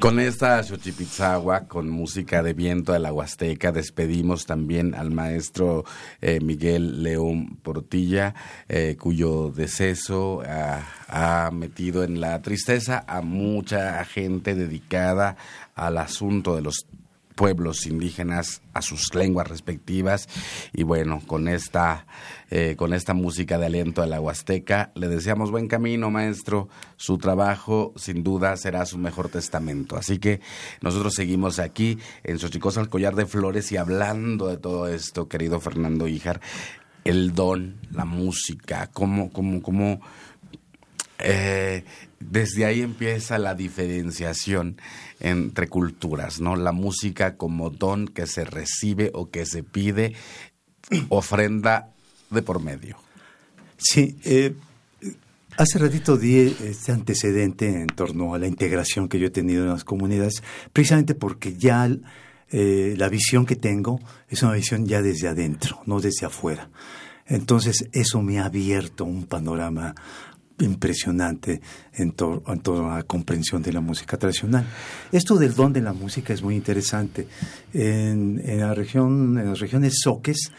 Con 0.00 0.18
esta 0.18 0.62
Xochipitzagua, 0.62 1.68
con 1.68 1.90
música 1.90 2.42
de 2.42 2.54
viento 2.54 2.94
de 2.94 3.00
la 3.00 3.12
Huasteca, 3.12 3.70
despedimos 3.70 4.46
también 4.46 4.94
al 4.94 5.10
maestro 5.10 5.84
eh, 6.22 6.40
Miguel 6.40 7.02
León 7.02 7.58
Portilla, 7.62 8.34
eh, 8.68 8.96
cuyo 8.98 9.52
deceso 9.54 10.42
ha 10.46 11.50
metido 11.52 12.02
en 12.02 12.18
la 12.18 12.40
tristeza 12.40 13.04
a 13.06 13.20
mucha 13.20 14.02
gente 14.06 14.54
dedicada 14.54 15.36
al 15.74 15.98
asunto 15.98 16.56
de 16.56 16.62
los 16.62 16.86
pueblos 17.40 17.86
indígenas 17.86 18.60
a 18.74 18.82
sus 18.82 19.14
lenguas 19.14 19.48
respectivas. 19.48 20.28
Y 20.74 20.82
bueno 20.82 21.22
con 21.26 21.48
esta 21.48 22.06
eh, 22.50 22.74
con 22.76 22.92
esta 22.92 23.14
música 23.14 23.56
de 23.56 23.64
aliento 23.64 24.02
de 24.02 24.08
la 24.08 24.20
Huasteca 24.20 24.92
le 24.94 25.08
deseamos 25.08 25.50
buen 25.50 25.66
camino 25.66 26.10
maestro. 26.10 26.68
Su 26.98 27.16
trabajo 27.16 27.94
sin 27.96 28.22
duda 28.22 28.58
será 28.58 28.84
su 28.84 28.98
mejor 28.98 29.30
testamento. 29.30 29.96
Así 29.96 30.18
que 30.18 30.42
nosotros 30.82 31.14
seguimos 31.14 31.58
aquí 31.60 31.96
en 32.24 32.38
Xochicosa 32.38 32.82
el 32.82 32.90
collar 32.90 33.14
de 33.14 33.24
flores 33.24 33.72
y 33.72 33.78
hablando 33.78 34.48
de 34.48 34.58
todo 34.58 34.86
esto 34.86 35.26
querido 35.26 35.60
Fernando 35.60 36.06
Híjar 36.06 36.42
el 37.04 37.32
don 37.34 37.78
la 37.90 38.04
música 38.04 38.90
cómo 38.92 39.32
cómo 39.32 39.62
cómo 39.62 40.02
eh, 41.18 41.84
desde 42.18 42.66
ahí 42.66 42.82
empieza 42.82 43.38
la 43.38 43.54
diferenciación 43.54 44.76
entre 45.20 45.68
culturas, 45.68 46.40
¿no? 46.40 46.56
La 46.56 46.72
música 46.72 47.36
como 47.36 47.70
don 47.70 48.08
que 48.08 48.26
se 48.26 48.44
recibe 48.44 49.10
o 49.14 49.30
que 49.30 49.46
se 49.46 49.62
pide, 49.62 50.14
ofrenda 51.08 51.90
de 52.30 52.42
por 52.42 52.60
medio. 52.60 52.96
Sí, 53.76 54.16
eh, 54.24 54.54
hace 55.56 55.78
ratito 55.78 56.16
di 56.16 56.38
este 56.38 56.92
antecedente 56.92 57.66
en 57.66 57.86
torno 57.88 58.34
a 58.34 58.38
la 58.38 58.46
integración 58.46 59.08
que 59.08 59.18
yo 59.18 59.26
he 59.26 59.30
tenido 59.30 59.64
en 59.64 59.70
las 59.70 59.84
comunidades, 59.84 60.42
precisamente 60.72 61.14
porque 61.14 61.56
ya 61.56 61.88
eh, 62.50 62.94
la 62.96 63.08
visión 63.08 63.46
que 63.46 63.56
tengo 63.56 64.00
es 64.28 64.42
una 64.42 64.52
visión 64.52 64.86
ya 64.86 65.02
desde 65.02 65.28
adentro, 65.28 65.80
no 65.86 66.00
desde 66.00 66.26
afuera. 66.26 66.70
Entonces, 67.26 67.88
eso 67.92 68.22
me 68.22 68.40
ha 68.40 68.46
abierto 68.46 69.04
un 69.04 69.24
panorama 69.24 69.94
impresionante 70.60 71.60
en, 71.94 72.12
toda 72.12 72.96
la 72.96 73.02
comprensión 73.02 73.62
de 73.62 73.72
la 73.72 73.80
música 73.80 74.16
tradicional. 74.16 74.64
Esto 75.12 75.36
del 75.36 75.54
don 75.54 75.72
de 75.72 75.80
la 75.80 75.92
música 75.92 76.32
es 76.32 76.42
muy 76.42 76.54
interesante. 76.54 77.26
En, 77.72 78.42
la 78.58 78.74
región, 78.74 79.38
en 79.38 79.46
las 79.46 79.60
regiones 79.60 79.94
soques, 80.02 80.52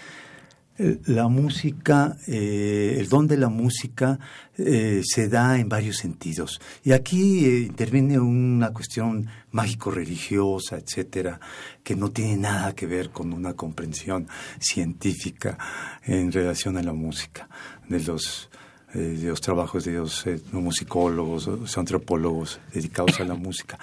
eh, 0.78 1.00
la 1.08 1.28
música, 1.28 2.18
eh, 2.28 2.98
el 3.00 3.08
don 3.10 3.28
de 3.28 3.38
la 3.38 3.50
música 3.50 4.18
eh, 4.58 5.02
se 5.04 5.28
da 5.28 5.60
en 5.60 5.70
varios 5.70 5.98
sentidos. 5.98 6.60
Y 6.84 6.92
aquí 6.92 7.46
interviene 7.66 8.20
una 8.20 8.72
cuestión 8.72 9.28
mágico-religiosa, 9.52 10.78
etcétera, 10.78 11.40
que 11.84 11.96
no 11.96 12.12
tiene 12.12 12.38
nada 12.38 12.74
que 12.74 12.86
ver 12.86 13.12
con 13.12 13.34
una 13.34 13.54
comprensión 13.54 14.28
científica 14.60 15.58
en 16.04 16.32
relación 16.32 16.78
a 16.78 16.84
la 16.84 16.94
música 16.94 17.50
de 17.88 18.00
los 18.00 18.51
eh, 18.94 19.18
de 19.22 19.28
los 19.30 19.40
trabajos 19.40 19.86
de 19.86 19.94
los 19.94 20.28
eh, 20.28 20.42
musicólogos, 20.52 21.48
los 21.48 21.78
antropólogos 21.78 22.60
dedicados 22.74 23.22
a 23.22 23.24
la 23.24 23.36
música. 23.48 23.80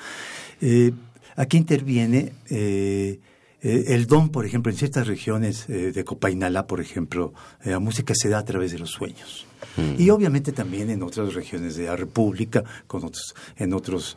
Eh, 0.61 0.93
aquí 1.35 1.57
interviene 1.57 2.33
el 3.61 4.07
don, 4.07 4.29
por 4.29 4.45
ejemplo, 4.45 4.71
en 4.71 4.77
ciertas 4.77 5.07
regiones 5.07 5.67
de 5.67 6.05
Copainala, 6.05 6.67
por 6.67 6.81
ejemplo, 6.81 7.33
la 7.65 7.79
música 7.79 8.13
se 8.15 8.29
da 8.29 8.39
a 8.39 8.45
través 8.45 8.73
de 8.73 8.79
los 8.79 8.91
sueños. 8.91 9.47
Mm. 9.77 10.01
Y 10.01 10.11
obviamente 10.11 10.53
también 10.53 10.91
en 10.91 11.03
otras 11.03 11.35
regiones 11.35 11.77
de 11.77 11.87
la 11.87 11.97
República, 11.97 12.63
con 12.87 13.05
otros, 13.05 13.35
en 13.57 13.73
otros 13.73 14.17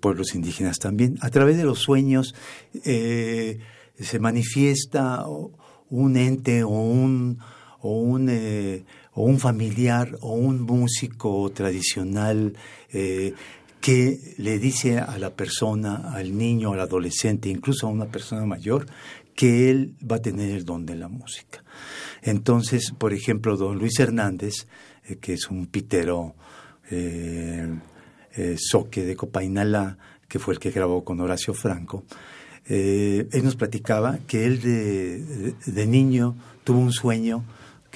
pueblos 0.00 0.34
indígenas 0.34 0.78
también. 0.78 1.18
A 1.20 1.30
través 1.30 1.56
de 1.56 1.64
los 1.64 1.78
sueños 1.78 2.34
se 2.82 4.18
manifiesta 4.20 5.24
un 5.88 6.16
ente 6.16 6.62
o 6.62 6.68
un, 6.68 7.38
o 7.80 8.00
un 8.00 8.28
o 9.18 9.22
un 9.22 9.40
familiar 9.40 10.16
o 10.20 10.34
un 10.34 10.60
músico 10.60 11.50
tradicional 11.50 12.54
eh, 12.92 13.34
que 13.80 14.34
le 14.38 14.60
dice 14.60 15.00
a 15.00 15.18
la 15.18 15.30
persona, 15.30 16.12
al 16.14 16.38
niño, 16.38 16.72
al 16.72 16.80
adolescente, 16.80 17.48
incluso 17.48 17.88
a 17.88 17.90
una 17.90 18.06
persona 18.06 18.46
mayor, 18.46 18.86
que 19.34 19.70
él 19.70 19.96
va 20.08 20.16
a 20.16 20.22
tener 20.22 20.50
el 20.50 20.64
don 20.64 20.86
de 20.86 20.94
la 20.94 21.08
música. 21.08 21.64
Entonces, 22.22 22.92
por 22.96 23.12
ejemplo, 23.12 23.56
don 23.56 23.76
Luis 23.76 23.98
Hernández, 23.98 24.68
eh, 25.08 25.16
que 25.16 25.32
es 25.32 25.50
un 25.50 25.66
pitero 25.66 26.36
eh, 26.88 27.76
soque 28.56 29.04
de 29.04 29.16
Copainala, 29.16 29.98
que 30.28 30.38
fue 30.38 30.54
el 30.54 30.60
que 30.60 30.70
grabó 30.70 31.02
con 31.02 31.20
Horacio 31.20 31.54
Franco, 31.54 32.04
él 32.68 33.42
nos 33.42 33.56
platicaba 33.56 34.18
que 34.26 34.44
él 34.44 34.60
de 34.60 35.86
niño 35.86 36.36
tuvo 36.64 36.80
un 36.80 36.92
sueño 36.92 37.42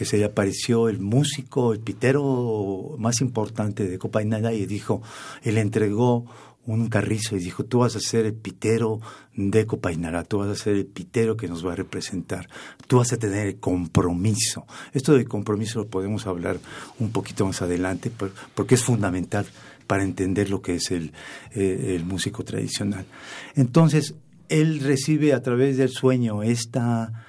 que 0.03 0.09
se 0.09 0.19
le 0.19 0.25
apareció 0.25 0.89
el 0.89 0.99
músico, 0.99 1.73
el 1.73 1.79
pitero 1.79 2.97
más 2.99 3.21
importante 3.21 3.87
de 3.87 3.99
Copainala 3.99 4.53
y 4.53 4.67
dijo, 4.67 5.01
él 5.45 5.59
entregó 5.59 6.25
un 6.67 6.89
carrizo 6.89 7.37
y 7.37 7.39
dijo, 7.39 7.65
tú 7.65 7.79
vas 7.79 7.95
a 7.95 8.01
ser 8.01 8.27
el 8.27 8.35
pitero 8.35 9.01
de 9.37 9.65
Copainala, 9.65 10.25
tú 10.25 10.39
vas 10.39 10.49
a 10.49 10.57
ser 10.57 10.75
el 10.75 10.87
pitero 10.87 11.37
que 11.37 11.47
nos 11.47 11.65
va 11.65 11.75
a 11.75 11.77
representar, 11.77 12.49
tú 12.89 12.97
vas 12.97 13.13
a 13.13 13.17
tener 13.17 13.47
el 13.47 13.61
compromiso. 13.61 14.67
Esto 14.93 15.13
del 15.13 15.29
compromiso 15.29 15.79
lo 15.79 15.87
podemos 15.87 16.27
hablar 16.27 16.59
un 16.99 17.13
poquito 17.13 17.47
más 17.47 17.63
adelante 17.63 18.11
porque 18.57 18.75
es 18.75 18.83
fundamental 18.83 19.47
para 19.87 20.03
entender 20.03 20.51
lo 20.51 20.63
que 20.63 20.75
es 20.75 20.91
el, 20.91 21.13
eh, 21.53 21.95
el 21.95 22.05
músico 22.05 22.43
tradicional. 22.43 23.07
Entonces, 23.55 24.17
él 24.49 24.81
recibe 24.81 25.33
a 25.33 25.43
través 25.43 25.77
del 25.77 25.91
sueño 25.91 26.43
esta, 26.43 27.25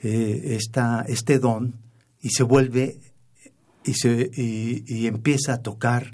eh, 0.00 0.56
esta, 0.56 1.04
este 1.06 1.38
don 1.38 1.83
y 2.24 2.30
se 2.30 2.42
vuelve 2.42 2.96
y, 3.84 3.94
se, 3.94 4.30
y, 4.34 5.06
empieza 5.06 5.52
a 5.52 5.62
tocar 5.62 6.10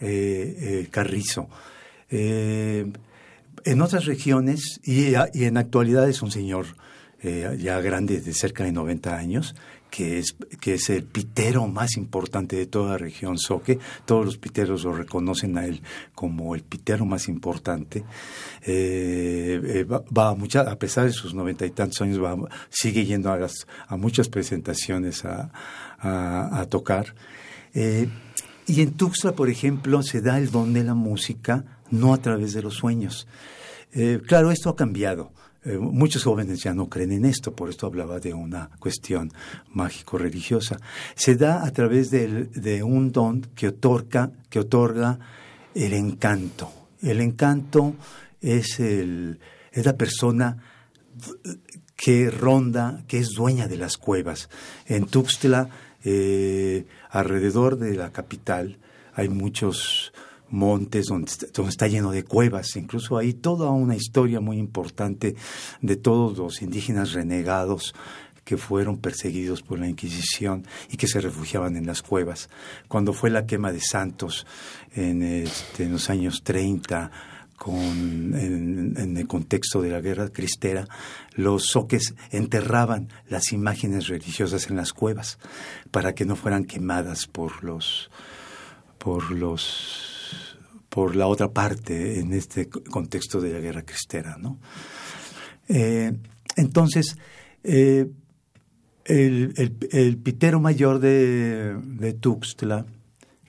eh, 0.00 0.86
carrizo. 0.90 1.48
Eh, 2.10 2.90
en 3.64 3.82
otras 3.82 4.06
regiones, 4.06 4.80
y, 4.84 5.14
y, 5.34 5.44
en 5.44 5.56
actualidad 5.56 6.08
es 6.08 6.22
un 6.22 6.30
señor 6.30 6.66
eh, 7.22 7.56
ya 7.58 7.80
grande 7.80 8.20
de 8.20 8.32
cerca 8.32 8.62
de 8.62 8.70
90 8.70 9.16
años, 9.16 9.56
que 9.90 10.18
es, 10.18 10.36
que 10.60 10.74
es 10.74 10.90
el 10.90 11.04
pitero 11.04 11.66
más 11.66 11.96
importante 11.96 12.56
de 12.56 12.66
toda 12.66 12.92
la 12.92 12.98
región 12.98 13.38
Soque. 13.38 13.78
Todos 14.04 14.24
los 14.24 14.38
piteros 14.38 14.84
lo 14.84 14.94
reconocen 14.94 15.56
a 15.58 15.66
él 15.66 15.82
como 16.14 16.54
el 16.54 16.62
pitero 16.62 17.04
más 17.04 17.28
importante. 17.28 18.04
Eh, 18.62 19.60
eh, 19.64 19.84
va, 19.84 20.28
a, 20.28 20.34
mucha, 20.34 20.62
a 20.62 20.76
pesar 20.78 21.06
de 21.06 21.12
sus 21.12 21.34
noventa 21.34 21.66
y 21.66 21.70
tantos 21.70 22.00
años, 22.02 22.22
va, 22.22 22.36
sigue 22.70 23.04
yendo 23.04 23.30
a 23.32 23.96
muchas 23.96 24.28
presentaciones 24.28 25.24
a, 25.24 25.50
a, 25.98 26.66
tocar. 26.66 27.14
Eh, 27.74 28.08
y 28.66 28.82
en 28.82 28.92
Tuxtla, 28.92 29.32
por 29.32 29.48
ejemplo, 29.48 30.02
se 30.02 30.20
da 30.20 30.38
el 30.38 30.50
don 30.50 30.72
de 30.72 30.84
la 30.84 30.94
música 30.94 31.64
no 31.90 32.12
a 32.12 32.18
través 32.18 32.52
de 32.52 32.62
los 32.62 32.74
sueños. 32.74 33.26
claro, 34.26 34.50
esto 34.50 34.68
ha 34.68 34.76
cambiado. 34.76 35.32
Eh, 35.64 35.76
muchos 35.76 36.22
jóvenes 36.22 36.62
ya 36.62 36.72
no 36.72 36.88
creen 36.88 37.12
en 37.12 37.24
esto, 37.24 37.54
por 37.54 37.68
esto 37.68 37.86
hablaba 37.86 38.20
de 38.20 38.32
una 38.32 38.70
cuestión 38.78 39.32
mágico-religiosa. 39.72 40.78
Se 41.14 41.34
da 41.34 41.64
a 41.64 41.72
través 41.72 42.10
de, 42.10 42.82
un 42.82 43.10
don 43.10 43.42
que 43.54 43.68
otorga, 43.68 44.30
que 44.48 44.60
otorga 44.60 45.18
el 45.74 45.92
encanto. 45.94 46.72
El 47.02 47.20
encanto 47.20 47.94
es, 48.40 48.78
el, 48.78 49.40
es 49.72 49.84
la 49.84 49.96
persona 49.96 50.56
que 51.96 52.30
ronda, 52.30 53.02
que 53.08 53.18
es 53.18 53.30
dueña 53.30 53.66
de 53.66 53.76
las 53.76 53.96
cuevas. 53.96 54.48
En 54.86 55.06
Tuxtla, 55.06 55.68
eh, 56.04 56.86
alrededor 57.10 57.78
de 57.78 57.94
la 57.94 58.12
capital, 58.12 58.78
hay 59.14 59.28
muchos 59.28 60.12
montes 60.50 61.06
donde 61.06 61.30
está, 61.68 61.86
lleno 61.86 62.10
de 62.10 62.24
cuevas. 62.24 62.76
Incluso 62.76 63.18
hay 63.18 63.34
toda 63.34 63.70
una 63.70 63.96
historia 63.96 64.40
muy 64.40 64.58
importante 64.58 65.34
de 65.80 65.96
todos 65.96 66.36
los 66.38 66.62
indígenas 66.62 67.12
renegados 67.12 67.94
que 68.44 68.56
fueron 68.56 68.96
perseguidos 68.98 69.62
por 69.62 69.78
la 69.78 69.88
Inquisición 69.88 70.66
y 70.90 70.96
que 70.96 71.06
se 71.06 71.20
refugiaban 71.20 71.76
en 71.76 71.86
las 71.86 72.00
cuevas. 72.00 72.48
Cuando 72.88 73.12
fue 73.12 73.28
la 73.28 73.44
quema 73.44 73.72
de 73.72 73.80
santos 73.80 74.46
en, 74.94 75.22
este, 75.22 75.86
los 75.88 76.08
años 76.08 76.42
30, 76.42 77.10
con, 77.56 77.76
en, 77.76 78.94
en, 78.96 79.16
el 79.16 79.26
contexto 79.26 79.82
de 79.82 79.90
la 79.90 80.00
guerra 80.00 80.30
cristera, 80.30 80.88
los 81.34 81.66
soques 81.66 82.14
enterraban 82.30 83.08
las 83.28 83.52
imágenes 83.52 84.06
religiosas 84.06 84.70
en 84.70 84.76
las 84.76 84.94
cuevas 84.94 85.38
para 85.90 86.14
que 86.14 86.24
no 86.24 86.36
fueran 86.36 86.64
quemadas 86.64 87.26
por 87.26 87.62
los 87.64 88.10
por 88.98 89.30
los 89.30 90.07
por 90.88 91.16
la 91.16 91.26
otra 91.26 91.52
parte 91.52 92.18
en 92.18 92.32
este 92.32 92.68
contexto 92.68 93.40
de 93.40 93.52
la 93.52 93.60
guerra 93.60 93.82
cristera. 93.82 94.36
¿no? 94.38 94.58
Eh, 95.68 96.12
entonces, 96.56 97.16
eh, 97.62 98.06
el, 99.04 100.18
pitero 100.22 100.60
mayor 100.60 100.98
de, 101.00 102.16
Tuxtla, 102.20 102.86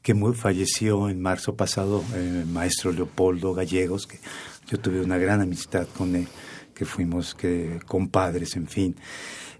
que 0.01 0.15
falleció 0.33 1.09
en 1.09 1.21
marzo 1.21 1.55
pasado, 1.55 2.03
el 2.15 2.45
maestro 2.45 2.91
Leopoldo 2.91 3.53
Gallegos, 3.53 4.07
que 4.07 4.19
yo 4.67 4.79
tuve 4.79 5.01
una 5.01 5.17
gran 5.17 5.41
amistad 5.41 5.87
con 5.97 6.15
él, 6.15 6.27
que 6.73 6.85
fuimos 6.85 7.35
que, 7.35 7.79
compadres, 7.85 8.55
en 8.55 8.67
fin. 8.67 8.95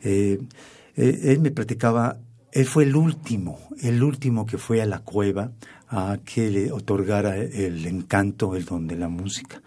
Eh, 0.01 0.39
él 0.95 1.39
me 1.39 1.51
platicaba, 1.51 2.17
él 2.51 2.65
fue 2.65 2.83
el 2.83 2.95
último, 2.95 3.59
el 3.81 4.03
último 4.03 4.45
que 4.45 4.57
fue 4.57 4.81
a 4.81 4.85
la 4.85 4.99
cueva 4.99 5.51
a 5.89 6.19
que 6.23 6.49
le 6.49 6.71
otorgara 6.71 7.37
el 7.37 7.85
encanto, 7.85 8.55
el 8.55 8.65
don 8.65 8.87
de 8.87 8.95
la 8.95 9.09
música. 9.09 9.61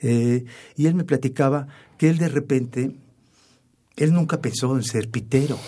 Eh, 0.00 0.44
y 0.76 0.86
él 0.86 0.94
me 0.94 1.04
platicaba 1.04 1.68
que 1.96 2.08
él 2.08 2.18
de 2.18 2.28
repente, 2.28 2.94
él 3.96 4.12
nunca 4.12 4.40
pensó 4.40 4.74
en 4.76 4.82
ser 4.82 5.10
pitero, 5.10 5.58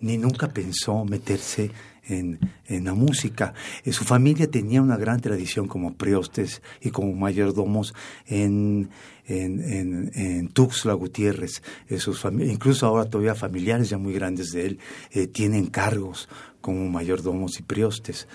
ni 0.00 0.18
nunca 0.18 0.48
pensó 0.48 1.04
meterse 1.04 1.70
en, 2.08 2.38
la 2.68 2.94
música. 2.94 3.52
Eh, 3.84 3.92
su 3.92 4.04
familia 4.04 4.50
tenía 4.50 4.80
una 4.80 4.96
gran 4.96 5.20
tradición 5.20 5.66
como 5.66 5.94
priostes 5.94 6.62
y 6.80 6.90
como 6.90 7.12
mayordomos 7.12 7.94
en, 8.26 8.90
en, 9.26 10.10
en, 10.14 10.48
Tuxtla 10.48 10.94
Gutiérrez. 10.94 11.62
Eh, 11.88 11.98
incluso 12.46 12.86
ahora 12.86 13.08
todavía 13.08 13.34
familiares 13.34 13.90
ya 13.90 13.98
muy 13.98 14.12
grandes 14.12 14.52
de 14.52 14.66
él 14.66 14.78
eh, 15.10 15.26
tienen 15.26 15.66
cargos 15.66 16.28
como 16.60 16.88
mayordomos 16.88 17.58
y 17.58 17.62
priostes. 17.62 18.28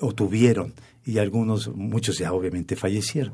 o 0.00 0.12
tuvieron, 0.14 0.74
y 1.04 1.18
algunos, 1.18 1.74
muchos 1.74 2.18
ya 2.18 2.32
obviamente 2.32 2.76
fallecieron. 2.76 3.32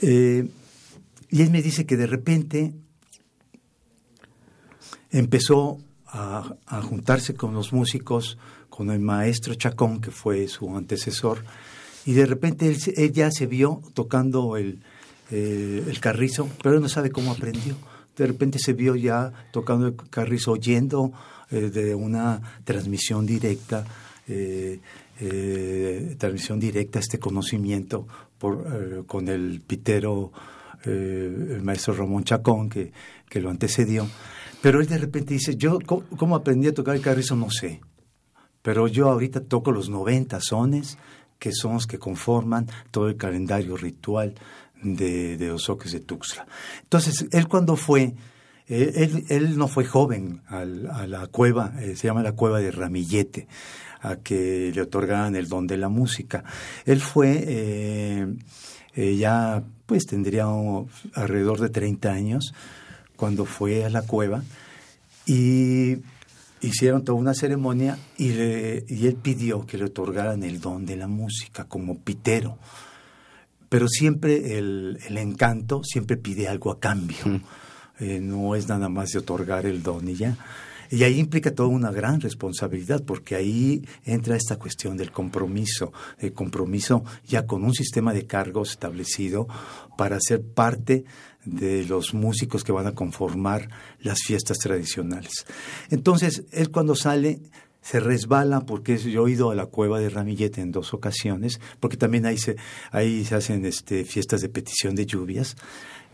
y 0.00 1.42
él 1.42 1.50
me 1.50 1.62
dice 1.62 1.86
que 1.86 1.96
de 1.96 2.06
repente 2.06 2.72
empezó 5.10 5.78
a, 6.14 6.80
juntarse 6.82 7.34
con 7.34 7.54
los 7.54 7.72
músicos, 7.72 8.38
con 8.70 8.90
el 8.90 9.00
maestro 9.00 9.54
Chacón, 9.54 10.00
que 10.00 10.10
fue 10.10 10.46
su 10.48 10.76
antecesor, 10.76 11.44
y 12.06 12.12
de 12.12 12.26
repente 12.26 12.68
él, 12.68 13.12
ya 13.12 13.30
se 13.30 13.46
vio 13.46 13.82
tocando 13.94 14.56
el, 14.56 14.80
eh, 15.30 15.82
el 15.86 16.00
carrizo, 16.00 16.48
pero 16.62 16.76
él 16.76 16.82
no 16.82 16.88
sabe 16.88 17.10
cómo 17.10 17.32
aprendió. 17.32 17.74
De 18.16 18.26
repente 18.26 18.58
se 18.58 18.74
vio 18.74 18.94
ya 18.94 19.32
tocando 19.52 19.88
el 19.88 19.96
carrizo, 20.10 20.52
oyendo 20.52 21.12
eh, 21.50 21.70
de 21.70 21.94
una 21.94 22.40
transmisión 22.64 23.26
directa, 23.26 23.84
eh, 24.28 24.78
transmisión 26.18 26.60
directa, 26.60 26.98
este 26.98 27.18
conocimiento 27.18 28.06
por, 28.38 29.06
con 29.06 29.28
el 29.28 29.62
pitero, 29.66 30.32
el 30.84 31.62
maestro 31.62 31.94
Ramón 31.94 32.24
Chacón, 32.24 32.68
que, 32.68 32.92
que 33.28 33.40
lo 33.40 33.48
antecedió. 33.48 34.06
Pero 34.64 34.80
él 34.80 34.86
de 34.86 34.96
repente 34.96 35.34
dice, 35.34 35.56
yo 35.56 35.78
cómo, 35.84 36.34
aprendí 36.34 36.68
a 36.68 36.72
tocar 36.72 36.96
el 36.96 37.02
carrizo 37.02 37.36
no 37.36 37.50
sé, 37.50 37.82
pero 38.62 38.88
yo 38.88 39.10
ahorita 39.10 39.42
toco 39.42 39.70
los 39.70 39.90
90 39.90 40.40
sones, 40.40 40.96
que 41.38 41.52
son 41.52 41.74
los 41.74 41.86
que 41.86 41.98
conforman 41.98 42.66
todo 42.90 43.08
el 43.08 43.18
calendario 43.18 43.76
ritual 43.76 44.34
de, 44.82 45.36
de 45.36 45.48
los 45.48 45.64
soques 45.64 45.92
de 45.92 46.00
Tuxtla. 46.00 46.46
Entonces, 46.82 47.26
él 47.30 47.46
cuando 47.46 47.76
fue, 47.76 48.14
eh, 48.66 49.24
él, 49.28 49.58
no 49.58 49.68
fue 49.68 49.84
joven 49.84 50.40
a 50.48 50.64
la 50.64 51.26
cueva, 51.26 51.74
eh, 51.78 51.94
se 51.94 52.06
llama 52.06 52.22
la 52.22 52.32
cueva 52.32 52.58
de 52.58 52.70
Ramillete, 52.70 53.46
a 54.00 54.16
que 54.16 54.72
le 54.74 54.80
otorgaran 54.80 55.36
el 55.36 55.46
don 55.46 55.66
de 55.66 55.76
la 55.76 55.90
música. 55.90 56.42
Él 56.86 57.02
fue 57.02 57.44
eh, 58.96 59.16
ya, 59.18 59.62
pues 59.84 60.06
tendría 60.06 60.46
alrededor 61.12 61.60
de 61.60 61.68
30 61.68 62.10
años, 62.10 62.54
cuando 63.16 63.44
fue 63.44 63.84
a 63.84 63.90
la 63.90 64.02
cueva 64.02 64.42
y 65.26 65.98
hicieron 66.60 67.04
toda 67.04 67.18
una 67.18 67.34
ceremonia 67.34 67.98
y, 68.18 68.30
y 68.30 69.06
él 69.06 69.16
pidió 69.20 69.66
que 69.66 69.78
le 69.78 69.84
otorgaran 69.84 70.42
el 70.42 70.60
don 70.60 70.86
de 70.86 70.96
la 70.96 71.06
música 71.06 71.64
como 71.64 71.98
pitero. 71.98 72.58
Pero 73.68 73.88
siempre 73.88 74.58
el, 74.58 74.98
el 75.06 75.18
encanto 75.18 75.82
siempre 75.84 76.16
pide 76.16 76.48
algo 76.48 76.70
a 76.70 76.78
cambio. 76.78 77.40
Eh, 78.00 78.18
no 78.20 78.56
es 78.56 78.68
nada 78.68 78.88
más 78.88 79.10
de 79.10 79.20
otorgar 79.20 79.66
el 79.66 79.82
don 79.82 80.08
y 80.08 80.16
ya. 80.16 80.36
Y 80.90 81.04
ahí 81.04 81.18
implica 81.18 81.54
toda 81.54 81.68
una 81.68 81.90
gran 81.90 82.20
responsabilidad, 82.20 83.02
porque 83.04 83.36
ahí 83.36 83.84
entra 84.04 84.36
esta 84.36 84.58
cuestión 84.58 84.96
del 84.96 85.10
compromiso, 85.10 85.92
el 86.18 86.32
compromiso 86.32 87.04
ya 87.26 87.46
con 87.46 87.64
un 87.64 87.72
sistema 87.72 88.12
de 88.12 88.26
cargos 88.26 88.70
establecido 88.70 89.46
para 89.96 90.18
ser 90.20 90.42
parte 90.42 91.04
de 91.44 91.84
los 91.84 92.14
músicos 92.14 92.64
que 92.64 92.72
van 92.72 92.86
a 92.86 92.94
conformar 92.94 93.68
las 94.00 94.20
fiestas 94.22 94.58
tradicionales. 94.58 95.46
Entonces, 95.90 96.44
él 96.52 96.70
cuando 96.70 96.94
sale 96.94 97.40
se 97.84 98.00
resbala 98.00 98.60
porque 98.60 98.96
yo 98.96 99.26
he 99.26 99.32
ido 99.32 99.50
a 99.50 99.54
la 99.54 99.66
cueva 99.66 100.00
de 100.00 100.08
Ramillete 100.08 100.62
en 100.62 100.72
dos 100.72 100.94
ocasiones, 100.94 101.60
porque 101.80 101.98
también 101.98 102.24
ahí 102.24 102.38
se, 102.38 102.56
ahí 102.90 103.26
se 103.26 103.34
hacen 103.34 103.66
este, 103.66 104.06
fiestas 104.06 104.40
de 104.40 104.48
petición 104.48 104.94
de 104.94 105.04
lluvias. 105.04 105.54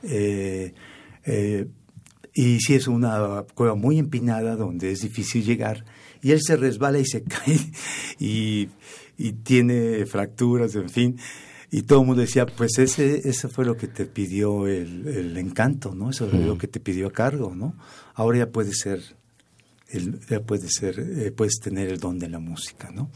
Eh, 0.03 0.75
eh, 1.25 1.67
y 2.35 2.59
sí 2.59 2.75
es 2.75 2.89
una 2.89 3.45
cueva 3.55 3.77
muy 3.77 4.01
empinada 4.01 4.57
donde 4.57 4.91
es 4.91 5.03
difícil 5.03 5.45
llegar. 5.45 5.85
Y 6.23 6.33
él 6.33 6.41
se 6.43 6.57
resbala 6.57 6.99
y 6.99 7.07
se 7.07 7.23
cae 7.25 7.59
y, 8.19 8.69
y 9.17 9.33
tiene 9.33 10.07
fracturas, 10.07 10.75
en 10.75 10.91
fin. 10.91 11.19
Y 11.71 11.83
todo 11.83 12.01
el 12.01 12.07
mundo 12.07 12.23
decía, 12.23 12.47
pues 12.47 12.79
ese, 12.79 13.29
ese 13.29 13.49
fue 13.49 13.65
lo 13.65 13.77
que 13.77 13.87
te 13.87 14.07
pidió 14.07 14.67
el, 14.67 15.07
el 15.07 15.37
encanto, 15.37 15.95
¿no? 15.95 16.11
Eso 16.11 16.27
es 16.27 16.35
lo 16.35 16.59
que 16.59 16.67
te 16.67 16.81
pidió 16.81 17.09
a 17.09 17.13
cargo, 17.13 17.55
¿no? 17.55 17.75
Ahora 18.15 18.39
ya 18.39 18.51
puede 18.51 18.73
ser, 18.73 19.01
el, 19.89 20.19
ya 20.27 20.41
puede 20.41 20.69
ser, 20.69 20.99
eh, 20.99 21.31
puedes 21.31 21.61
tener 21.61 21.89
el 21.89 22.01
don 22.01 22.19
de 22.19 22.29
la 22.29 22.41
música, 22.41 22.91
¿no? 22.91 23.11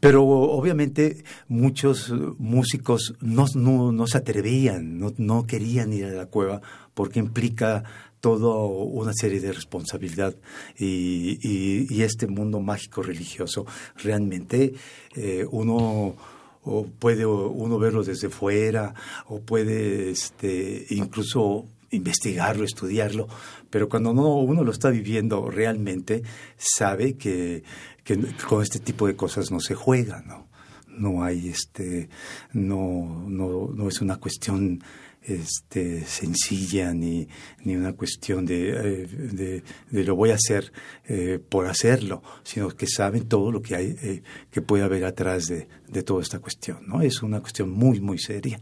Pero 0.00 0.24
obviamente 0.24 1.24
muchos 1.48 2.12
músicos 2.38 3.14
no, 3.20 3.44
no, 3.54 3.92
no 3.92 4.06
se 4.06 4.18
atrevían, 4.18 4.98
no, 4.98 5.12
no 5.18 5.46
querían 5.46 5.92
ir 5.92 6.06
a 6.06 6.10
la 6.10 6.26
cueva 6.26 6.62
porque 6.94 7.18
implica 7.18 7.84
toda 8.20 8.64
una 8.64 9.12
serie 9.12 9.38
de 9.38 9.52
responsabilidad 9.52 10.34
y, 10.78 11.38
y, 11.42 12.02
este 12.02 12.26
mundo 12.26 12.58
mágico 12.60 13.02
religioso 13.02 13.66
realmente 14.02 14.72
eh, 15.14 15.44
uno 15.50 16.16
o 16.64 16.86
puede 16.86 17.26
uno 17.26 17.78
verlo 17.78 18.02
desde 18.02 18.28
fuera, 18.28 18.94
o 19.26 19.40
puede 19.40 20.10
este, 20.10 20.86
incluso 20.90 21.66
investigarlo, 21.90 22.64
estudiarlo, 22.64 23.28
pero 23.70 23.88
cuando 23.88 24.12
no, 24.12 24.36
uno 24.36 24.64
lo 24.64 24.72
está 24.72 24.90
viviendo 24.90 25.50
realmente, 25.50 26.22
sabe 26.56 27.14
que, 27.14 27.62
que 28.02 28.18
con 28.48 28.62
este 28.62 28.80
tipo 28.80 29.06
de 29.06 29.16
cosas 29.16 29.50
no 29.50 29.60
se 29.60 29.74
juega, 29.74 30.22
¿no? 30.22 30.48
No 30.88 31.24
hay 31.24 31.48
este, 31.48 32.08
no, 32.52 33.24
no, 33.28 33.68
no 33.74 33.88
es 33.88 34.00
una 34.00 34.16
cuestión 34.16 34.82
este, 35.24 36.04
sencilla 36.04 36.92
ni, 36.92 37.26
ni 37.64 37.76
una 37.76 37.94
cuestión 37.94 38.44
de, 38.44 38.70
eh, 38.70 39.62
de, 39.90 40.04
lo 40.04 40.16
voy 40.16 40.30
a 40.30 40.34
hacer 40.34 40.72
eh, 41.06 41.40
por 41.48 41.66
hacerlo, 41.66 42.22
sino 42.42 42.68
que 42.68 42.86
saben 42.86 43.26
todo 43.26 43.50
lo 43.50 43.62
que 43.62 43.74
hay, 43.74 43.96
eh, 44.02 44.22
que 44.50 44.60
puede 44.60 44.84
haber 44.84 45.04
atrás 45.04 45.46
de, 45.46 45.66
de, 45.88 46.02
toda 46.02 46.22
esta 46.22 46.40
cuestión. 46.40 46.86
¿no? 46.86 47.00
Es 47.00 47.22
una 47.22 47.40
cuestión 47.40 47.70
muy, 47.70 48.00
muy 48.00 48.18
seria. 48.18 48.60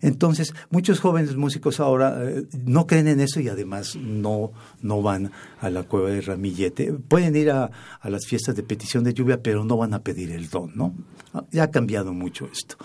Entonces, 0.00 0.54
muchos 0.70 1.00
jóvenes 1.00 1.36
músicos 1.36 1.78
ahora 1.78 2.24
no 2.64 2.86
creen 2.86 3.08
en 3.08 3.20
eso 3.20 3.38
y 3.40 3.48
además 3.48 3.96
no, 3.96 4.52
no 4.80 5.02
van 5.02 5.30
a 5.60 5.68
la 5.68 5.82
cueva 5.82 6.08
de 6.08 6.22
Ramillete. 6.22 6.94
Pueden 6.94 7.36
ir 7.36 7.50
a, 7.50 7.70
a 8.00 8.08
las 8.08 8.26
fiestas 8.26 8.56
de 8.56 8.62
petición 8.62 9.04
de 9.04 9.12
lluvia, 9.12 9.42
pero 9.42 9.64
no 9.64 9.76
van 9.76 9.92
a 9.92 10.02
pedir 10.02 10.30
el 10.30 10.48
don, 10.48 10.72
¿no? 10.74 10.94
Ya 11.50 11.64
ha 11.64 11.70
cambiado 11.70 12.14
mucho 12.14 12.48
esto. 12.50 12.76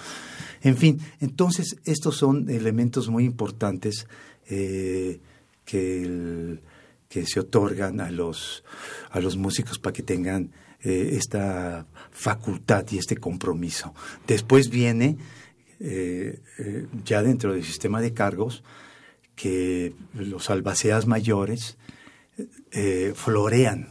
En 0.63 0.77
fin, 0.77 0.99
entonces 1.19 1.75
estos 1.83 2.15
son 2.15 2.49
elementos 2.49 3.09
muy 3.09 3.25
importantes 3.25 4.07
eh, 4.49 5.19
que, 5.65 6.59
que, 7.09 7.25
se 7.25 7.39
otorgan 7.41 7.99
a 7.99 8.09
los, 8.09 8.63
a 9.11 9.19
los 9.19 9.35
músicos 9.35 9.77
para 9.77 9.93
que 9.93 10.03
tengan 10.03 10.51
eh, 10.81 11.11
esta 11.13 11.85
facultad 12.11 12.85
y 12.91 12.97
este 12.97 13.17
compromiso. 13.17 13.93
Después 14.25 14.69
viene, 14.69 15.17
eh, 15.81 16.39
ya 17.03 17.21
dentro 17.21 17.53
del 17.53 17.65
sistema 17.65 17.99
de 17.99 18.13
cargos, 18.13 18.63
que 19.35 19.93
los 20.13 20.49
albaceas 20.49 21.07
mayores 21.07 21.77
florean 23.15 23.89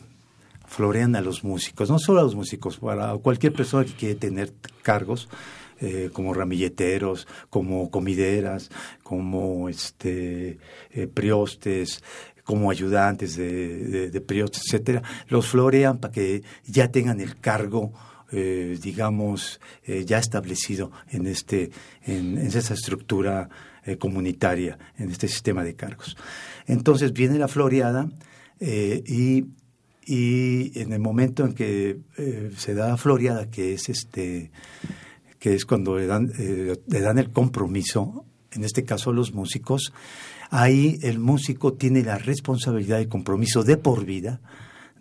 florean 0.66 1.14
a 1.16 1.20
los 1.20 1.44
músicos, 1.44 1.90
no 1.90 1.98
solo 1.98 2.20
a 2.20 2.22
los 2.22 2.34
músicos, 2.34 2.78
para 2.78 3.14
cualquier 3.18 3.52
persona 3.52 3.84
que 3.84 3.92
quiere 3.92 4.14
tener 4.14 4.52
cargos, 4.82 5.28
eh, 5.84 6.10
como 6.12 6.32
ramilleteros, 6.32 7.26
como 7.50 7.90
comideras, 7.90 8.70
como 9.02 9.68
este, 9.68 10.58
eh, 10.92 11.08
priostes, 11.12 12.04
como 12.44 12.70
ayudantes 12.70 13.34
de, 13.34 14.22
priostes, 14.24 14.62
etcétera, 14.66 15.02
los 15.26 15.48
florean 15.48 15.98
para 15.98 16.12
que 16.12 16.44
ya 16.64 16.92
tengan 16.92 17.20
el 17.20 17.36
cargo 17.40 17.92
eh, 18.30 18.78
digamos, 18.80 19.60
ya 20.06 20.18
establecido 20.18 20.90
en, 21.10 21.26
este, 21.26 21.70
en, 22.04 22.38
esa 22.38 22.72
estructura 22.72 23.50
comunitaria, 23.98 24.78
en 24.96 25.10
este 25.10 25.28
sistema 25.28 25.64
de 25.64 25.74
cargos. 25.74 26.16
Entonces 26.66 27.12
viene 27.12 27.38
la 27.38 27.48
floreada 27.48 28.08
y 28.60 29.46
y 30.04 30.80
en 30.80 30.92
el 30.92 30.98
momento 30.98 31.44
en 31.44 31.52
que 31.52 31.98
se 32.56 32.74
da 32.74 32.96
floreada, 32.96 33.50
que 33.50 33.74
es 33.74 33.88
este 33.88 34.50
que 35.42 35.54
es 35.56 35.66
cuando 35.66 35.98
le 35.98 36.06
dan, 36.06 36.32
le 36.38 37.00
dan 37.00 37.18
el 37.18 37.32
compromiso, 37.32 38.24
en 38.52 38.62
este 38.62 38.84
caso 38.84 39.12
los 39.12 39.34
músicos, 39.34 39.92
ahí 40.50 41.00
el 41.02 41.18
músico 41.18 41.72
tiene 41.72 42.04
la 42.04 42.16
responsabilidad 42.16 43.00
y 43.00 43.06
compromiso 43.06 43.64
de 43.64 43.76
por 43.76 44.04
vida 44.04 44.40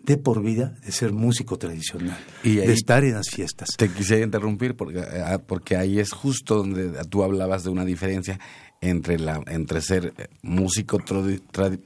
de 0.02 0.16
por 0.16 0.42
vida 0.42 0.74
de 0.84 0.90
ser 0.90 1.12
músico 1.12 1.58
tradicional, 1.58 2.18
y 2.42 2.56
de 2.56 2.72
estar 2.72 3.04
en 3.04 3.14
las 3.14 3.30
fiestas. 3.30 3.68
Te 3.76 3.88
quisiera 3.88 4.24
interrumpir 4.24 4.74
porque, 4.74 4.98
ah, 4.98 5.40
porque 5.46 5.76
ahí 5.76 6.00
es 6.00 6.10
justo 6.10 6.56
donde 6.56 6.90
tú 7.08 7.22
hablabas 7.22 7.62
de 7.62 7.70
una 7.70 7.84
diferencia 7.84 8.40
entre 8.80 9.20
la 9.20 9.40
entre 9.46 9.80
ser 9.80 10.12
músico 10.42 10.98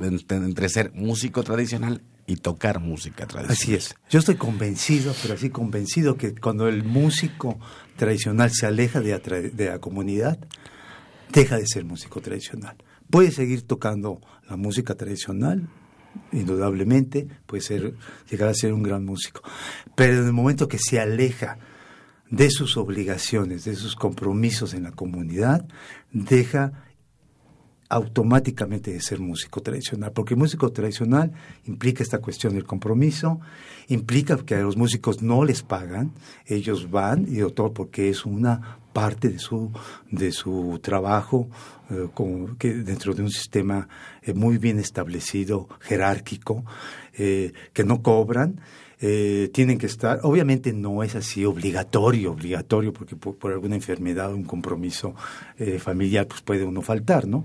entre 0.01 0.69
ser 0.71 0.93
músico 0.95 1.43
tradicional 1.43 2.01
y 2.27 2.37
tocar 2.37 2.81
música 2.81 3.27
tradicional. 3.27 3.53
Así 3.53 3.75
es. 3.75 3.95
Yo 4.11 4.19
estoy 4.19 4.37
convencido, 4.37 5.15
pero 5.23 5.35
así 5.35 5.51
convencido 5.51 6.17
que 6.17 6.35
cuando 6.35 6.69
el 6.69 6.83
músico 6.85 7.59
tradicional 7.97 8.51
se 8.51 8.67
aleja 8.67 9.01
de 9.01 9.67
la 9.67 9.79
comunidad, 9.79 10.39
deja 11.33 11.57
de 11.57 11.67
ser 11.67 11.85
músico 11.85 12.21
tradicional. 12.21 12.77
Puede 13.11 13.31
seguir 13.31 13.63
tocando 13.63 14.21
la 14.49 14.57
música 14.57 14.95
tradicional, 14.95 15.69
indudablemente, 16.33 17.29
puede 17.47 17.63
ser, 17.63 17.95
llegar 18.31 18.49
a 18.49 18.55
ser 18.55 18.73
un 18.73 18.83
gran 18.83 19.05
músico. 19.05 19.43
Pero 19.95 20.19
en 20.19 20.27
el 20.27 20.33
momento 20.33 20.69
que 20.69 20.79
se 20.79 20.99
aleja 20.99 21.59
de 22.31 22.51
sus 22.51 22.77
obligaciones, 22.77 23.65
de 23.65 23.77
sus 23.77 23.95
compromisos 23.95 24.75
en 24.75 24.83
la 24.83 24.91
comunidad, 24.91 25.67
deja 26.13 26.86
automáticamente 27.89 28.93
de 28.93 29.01
ser 29.01 29.21
músico 29.21 29.61
tradicional, 29.61 30.13
porque 30.13 30.35
músico 30.35 30.71
tradicional 30.73 31.33
implica 31.65 32.03
esta 32.03 32.19
cuestión 32.19 32.55
del 32.55 32.65
compromiso, 32.65 33.41
implica 33.89 34.37
que 34.39 34.57
a 34.57 34.61
los 34.61 34.77
músicos 34.77 35.23
no 35.23 35.45
les 35.45 35.63
pagan, 35.63 36.13
ellos 36.47 36.91
van 36.91 37.27
y 37.29 37.39
todo 37.53 37.73
porque 37.73 38.09
es 38.09 38.25
una 38.27 38.79
parte 38.93 39.29
de 39.29 39.39
su 39.39 39.71
de 40.11 40.33
su 40.33 40.81
trabajo 40.83 41.49
eh, 41.91 42.09
que 42.59 42.73
dentro 42.75 43.15
de 43.15 43.23
un 43.23 43.31
sistema 43.31 43.89
eh, 44.23 44.33
muy 44.33 44.59
bien 44.59 44.79
establecido, 44.79 45.69
jerárquico, 45.81 46.65
eh, 47.13 47.53
que 47.73 47.85
no 47.85 48.03
cobran. 48.03 48.61
Tienen 48.99 49.79
que 49.79 49.87
estar, 49.87 50.21
obviamente 50.23 50.73
no 50.73 51.03
es 51.03 51.15
así 51.15 51.45
obligatorio, 51.45 52.33
obligatorio, 52.33 52.93
porque 52.93 53.17
por, 53.17 53.37
por 53.37 53.53
alguna 53.53 53.75
enfermedad 53.75 54.33
o 54.33 54.37
un 54.37 54.45
compromiso 54.45 55.15
familiar 55.79 56.27
pues 56.27 56.41
puede 56.41 56.65
uno 56.65 56.81
faltar, 56.83 57.27
¿no? 57.27 57.45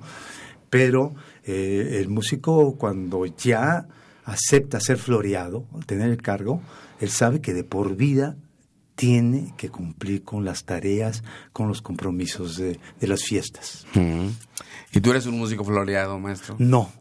Pero 0.70 1.14
el 1.44 2.08
músico 2.08 2.78
cuando 2.78 3.26
ya 3.26 3.86
acepta 4.24 4.80
ser 4.80 4.98
floreado, 4.98 5.66
tener 5.86 6.10
el 6.10 6.22
cargo, 6.22 6.62
él 7.00 7.10
sabe 7.10 7.42
que 7.42 7.54
de 7.54 7.64
por 7.64 7.96
vida 7.96 8.38
tiene 8.96 9.54
que 9.58 9.70
cumplir 9.70 10.24
con 10.24 10.46
las 10.46 10.64
tareas, 10.64 11.24
con 11.54 11.68
los 11.68 11.82
compromisos 11.82 12.58
de, 12.58 12.80
las 13.00 13.24
fiestas. 13.24 13.86
¿Y 14.94 15.02
tú 15.02 15.12
eres 15.12 15.26
un 15.26 15.40
músico 15.40 15.64
floreado, 15.64 16.20
maestro? 16.20 16.56
No, 16.60 16.92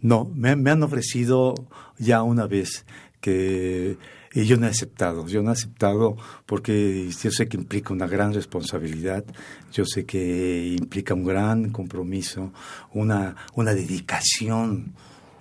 no, 0.00 0.30
me, 0.34 0.50
han 0.50 0.82
ofrecido 0.82 1.54
ya 1.98 2.22
una 2.22 2.46
vez 2.46 2.84
que 3.20 3.96
yo 4.34 4.56
no 4.56 4.66
he 4.66 4.70
aceptado, 4.70 5.26
yo 5.26 5.42
no 5.42 5.50
he 5.50 5.52
aceptado 5.52 6.16
porque 6.46 7.10
yo 7.22 7.30
sé 7.30 7.48
que 7.48 7.56
implica 7.56 7.92
una 7.92 8.06
gran 8.06 8.32
responsabilidad, 8.34 9.24
yo 9.72 9.84
sé 9.84 10.04
que 10.04 10.76
implica 10.78 11.14
un 11.14 11.24
gran 11.24 11.70
compromiso, 11.70 12.52
una, 12.92 13.36
una 13.54 13.74
dedicación 13.74 14.94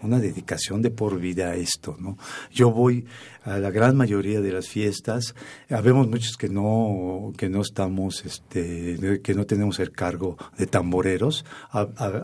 una 0.04 0.20
dedicación 0.20 0.84
de 0.84 0.92
por 0.92 1.20
vida 1.20 1.50
a 1.50 1.56
esto, 1.56 1.98
¿no? 2.00 2.20
Yo 2.52 2.72
voy 2.72 3.06
a 3.44 3.58
la 3.58 3.72
gran 3.72 3.98
mayoría 3.98 4.42
de 4.42 4.52
las 4.52 4.68
fiestas, 4.68 5.34
habemos 5.70 6.08
muchos 6.08 6.38
que 6.38 6.50
no 6.50 7.34
que 7.36 7.50
no 7.50 7.62
estamos 7.62 8.24
este 8.24 9.20
que 9.24 9.34
no 9.34 9.46
tenemos 9.46 9.80
el 9.80 9.92
cargo 9.92 10.38
de 10.58 10.68
tamboreros, 10.68 11.46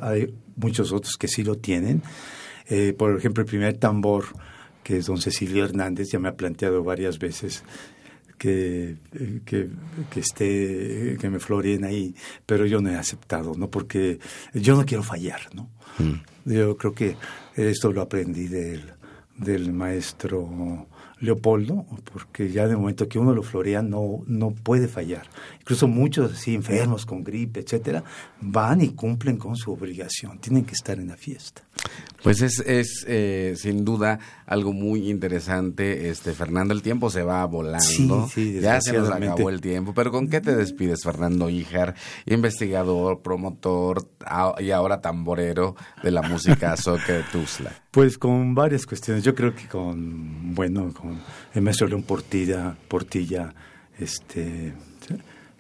hay 0.01 0.33
muchos 0.55 0.91
otros 0.91 1.17
que 1.17 1.27
sí 1.27 1.43
lo 1.43 1.55
tienen. 1.55 2.03
Eh, 2.69 2.93
por 2.97 3.17
ejemplo, 3.17 3.41
el 3.41 3.49
primer 3.49 3.77
tambor 3.77 4.25
que 4.83 4.97
es 4.97 5.05
don 5.05 5.19
Cecilio 5.19 5.65
Hernández 5.65 6.09
ya 6.11 6.19
me 6.19 6.29
ha 6.29 6.35
planteado 6.35 6.83
varias 6.83 7.17
veces 7.19 7.63
que, 8.37 8.97
que, 9.45 9.69
que, 10.09 10.19
esté, 10.19 11.17
que 11.19 11.29
me 11.29 11.39
floreen 11.39 11.85
ahí, 11.85 12.13
pero 12.45 12.65
yo 12.65 12.81
no 12.81 12.89
he 12.89 12.95
aceptado, 12.95 13.53
¿no? 13.55 13.69
Porque 13.69 14.19
yo 14.53 14.75
no 14.75 14.85
quiero 14.85 15.01
fallar, 15.01 15.41
¿no? 15.53 15.69
Mm. 15.99 16.51
Yo 16.51 16.75
creo 16.75 16.93
que 16.93 17.15
esto 17.55 17.93
lo 17.93 18.01
aprendí 18.01 18.47
del, 18.47 18.83
del 19.37 19.71
maestro 19.71 20.87
Leopoldo, 21.23 21.85
porque 22.11 22.51
ya 22.51 22.67
de 22.67 22.75
momento 22.75 23.07
que 23.07 23.17
uno 23.17 23.33
lo 23.33 23.43
florea 23.43 23.81
no, 23.81 24.23
no 24.27 24.51
puede 24.51 24.89
fallar. 24.89 25.29
Incluso 25.61 25.87
muchos 25.87 26.33
así 26.33 26.53
enfermos 26.53 27.05
con 27.05 27.23
gripe, 27.23 27.61
etcétera, 27.61 28.03
van 28.41 28.81
y 28.81 28.89
cumplen 28.89 29.37
con 29.37 29.55
su 29.55 29.71
obligación, 29.71 30.39
tienen 30.39 30.65
que 30.65 30.73
estar 30.73 30.99
en 30.99 31.07
la 31.07 31.15
fiesta. 31.15 31.63
Pues 32.21 32.41
es, 32.41 32.59
es 32.59 33.03
eh, 33.07 33.53
sin 33.57 33.83
duda 33.83 34.17
algo 34.45 34.71
muy 34.71 35.09
interesante. 35.09 36.09
Este 36.09 36.31
Fernando, 36.31 36.73
el 36.73 36.81
tiempo 36.81 37.09
se 37.09 37.21
va 37.21 37.45
volando. 37.45 38.29
ya 38.61 38.79
se 38.79 38.93
nos 38.93 39.09
acabó 39.09 39.49
el 39.49 39.59
tiempo. 39.59 39.93
Pero 39.93 40.11
¿con 40.11 40.29
qué 40.29 40.39
te 40.39 40.55
despides, 40.55 41.03
Fernando 41.03 41.49
Híjar, 41.49 41.95
investigador, 42.25 43.21
promotor 43.21 44.07
y 44.59 44.71
ahora 44.71 45.01
tamborero 45.01 45.75
de 46.01 46.11
la 46.11 46.21
música 46.21 46.77
soca 46.77 47.11
de 47.11 47.23
Tuzla? 47.23 47.73
Pues 47.91 48.17
con 48.17 48.55
varias 48.55 48.85
cuestiones. 48.85 49.23
Yo 49.23 49.35
creo 49.35 49.53
que 49.53 49.67
con, 49.67 50.55
bueno, 50.55 50.93
con 50.93 51.12
el 51.53 51.61
maestro 51.61 51.87
León 51.87 52.03
Portilla, 52.03 52.75
Portilla, 52.87 53.53
este 53.99 54.73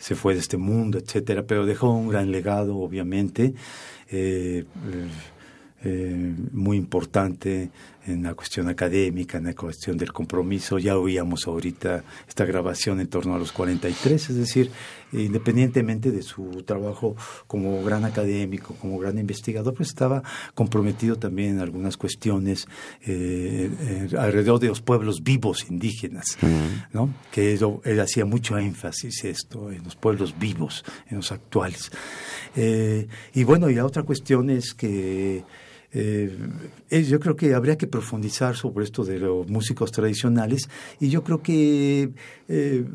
se 0.03 0.15
fue 0.15 0.33
de 0.33 0.41
este 0.41 0.57
mundo, 0.57 0.97
etcétera, 0.97 1.43
pero 1.43 1.65
dejó 1.65 1.89
un 1.91 2.09
gran 2.09 2.29
legado, 2.29 2.77
obviamente. 2.77 3.53
Eh, 4.11 4.65
eh, 5.85 6.33
muy 6.53 6.77
importante 6.77 7.69
en 8.05 8.23
la 8.23 8.33
cuestión 8.35 8.69
académica, 8.69 9.37
en 9.37 9.45
la 9.45 9.53
cuestión 9.53 9.97
del 9.97 10.13
compromiso. 10.13 10.79
Ya 10.79 10.97
oíamos 10.97 11.45
ahorita 11.45 12.05
esta 12.25 12.45
grabación 12.45 13.01
en 13.01 13.07
torno 13.07 13.35
a 13.35 13.37
los 13.37 13.51
43, 13.51 14.29
es 14.29 14.35
decir, 14.35 14.71
independientemente 15.11 16.11
de 16.11 16.21
su 16.21 16.63
trabajo 16.63 17.17
como 17.47 17.83
gran 17.83 18.05
académico, 18.05 18.75
como 18.75 18.97
gran 18.97 19.17
investigador, 19.17 19.73
pues 19.73 19.89
estaba 19.89 20.23
comprometido 20.53 21.17
también 21.17 21.55
en 21.55 21.59
algunas 21.59 21.97
cuestiones 21.97 22.65
eh, 23.01 23.69
eh, 23.81 24.07
alrededor 24.17 24.61
de 24.61 24.67
los 24.67 24.79
pueblos 24.79 25.21
vivos 25.21 25.65
indígenas, 25.69 26.37
¿no? 26.93 27.09
que 27.29 27.59
él 27.83 27.99
hacía 27.99 28.23
mucho 28.23 28.57
énfasis 28.57 29.25
esto, 29.25 29.69
en 29.69 29.83
los 29.83 29.97
pueblos 29.97 30.35
vivos, 30.39 30.85
en 31.09 31.17
los 31.17 31.31
actuales. 31.33 31.91
y 32.55 33.43
bueno, 33.43 33.69
y 33.69 33.75
la 33.75 33.85
otra 33.85 34.03
cuestión 34.03 34.49
es 34.49 34.73
que 34.73 35.43
eh, 35.93 36.35
yo 37.07 37.19
creo 37.19 37.35
que 37.35 37.53
habría 37.53 37.77
que 37.77 37.87
profundizar 37.87 38.55
sobre 38.55 38.85
esto 38.85 39.03
de 39.03 39.19
los 39.19 39.47
músicos 39.47 39.91
tradicionales 39.91 40.69
y 40.99 41.09
yo 41.09 41.23
creo 41.23 41.41
que 41.41 42.11
eh, 42.47 42.85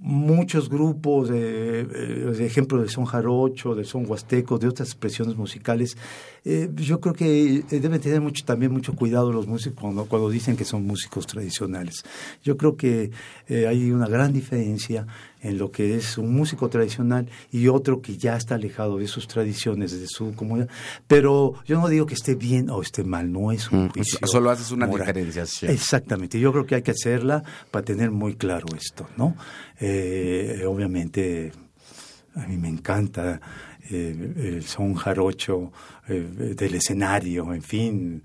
muchos 0.00 0.68
grupos, 0.68 1.28
de, 1.28 1.80
eh, 1.80 2.46
ejemplo 2.46 2.80
de 2.80 2.88
son 2.88 3.04
jarocho, 3.04 3.74
de 3.74 3.84
son 3.84 4.04
huasteco, 4.08 4.58
de 4.58 4.68
otras 4.68 4.88
expresiones 4.88 5.36
musicales, 5.36 5.96
eh, 6.44 6.70
yo 6.74 7.00
creo 7.00 7.12
que 7.14 7.62
deben 7.70 8.00
tener 8.00 8.20
mucho, 8.20 8.44
también 8.44 8.72
mucho 8.72 8.94
cuidado 8.94 9.32
los 9.32 9.46
músicos 9.46 9.80
cuando, 9.80 10.04
cuando 10.06 10.30
dicen 10.30 10.56
que 10.56 10.64
son 10.64 10.86
músicos 10.86 11.26
tradicionales. 11.26 12.04
Yo 12.42 12.56
creo 12.56 12.76
que 12.76 13.10
hay 13.48 13.90
una 13.90 14.06
gran 14.06 14.32
diferencia 14.32 15.06
en 15.42 15.58
lo 15.58 15.70
que 15.70 15.96
es 15.96 16.18
un 16.18 16.34
músico 16.34 16.68
tradicional 16.68 17.28
y 17.52 17.68
otro 17.68 18.00
que 18.00 18.16
ya 18.16 18.36
está 18.36 18.54
alejado 18.54 18.98
de 18.98 19.06
sus 19.06 19.28
tradiciones, 19.28 19.98
de 19.98 20.06
su 20.06 20.34
comunidad. 20.34 20.68
Pero 21.06 21.54
yo 21.66 21.80
no 21.80 21.88
digo 21.88 22.06
que 22.06 22.14
esté 22.14 22.34
bien 22.34 22.70
o 22.70 22.82
esté 22.82 23.04
mal, 23.04 23.30
no 23.30 23.52
es 23.52 23.70
un 23.70 23.88
juicio. 23.90 24.18
Solo 24.24 24.50
haces 24.50 24.70
una 24.70 24.86
diferenciación. 24.86 25.70
Exactamente, 25.70 26.40
yo 26.40 26.52
creo 26.52 26.66
que 26.66 26.76
hay 26.76 26.82
que 26.82 26.92
hacerla 26.92 27.42
para 27.70 27.84
tener 27.84 28.10
muy 28.10 28.34
claro 28.34 28.66
esto, 28.76 29.08
¿no? 29.16 29.36
Eh, 29.78 30.64
obviamente, 30.66 31.52
a 32.34 32.46
mí 32.46 32.56
me 32.56 32.68
encanta 32.68 33.40
eh, 33.90 34.56
el 34.56 34.64
son 34.64 34.94
jarocho 34.94 35.72
eh, 36.08 36.54
del 36.56 36.74
escenario, 36.74 37.52
en 37.52 37.62
fin, 37.62 38.22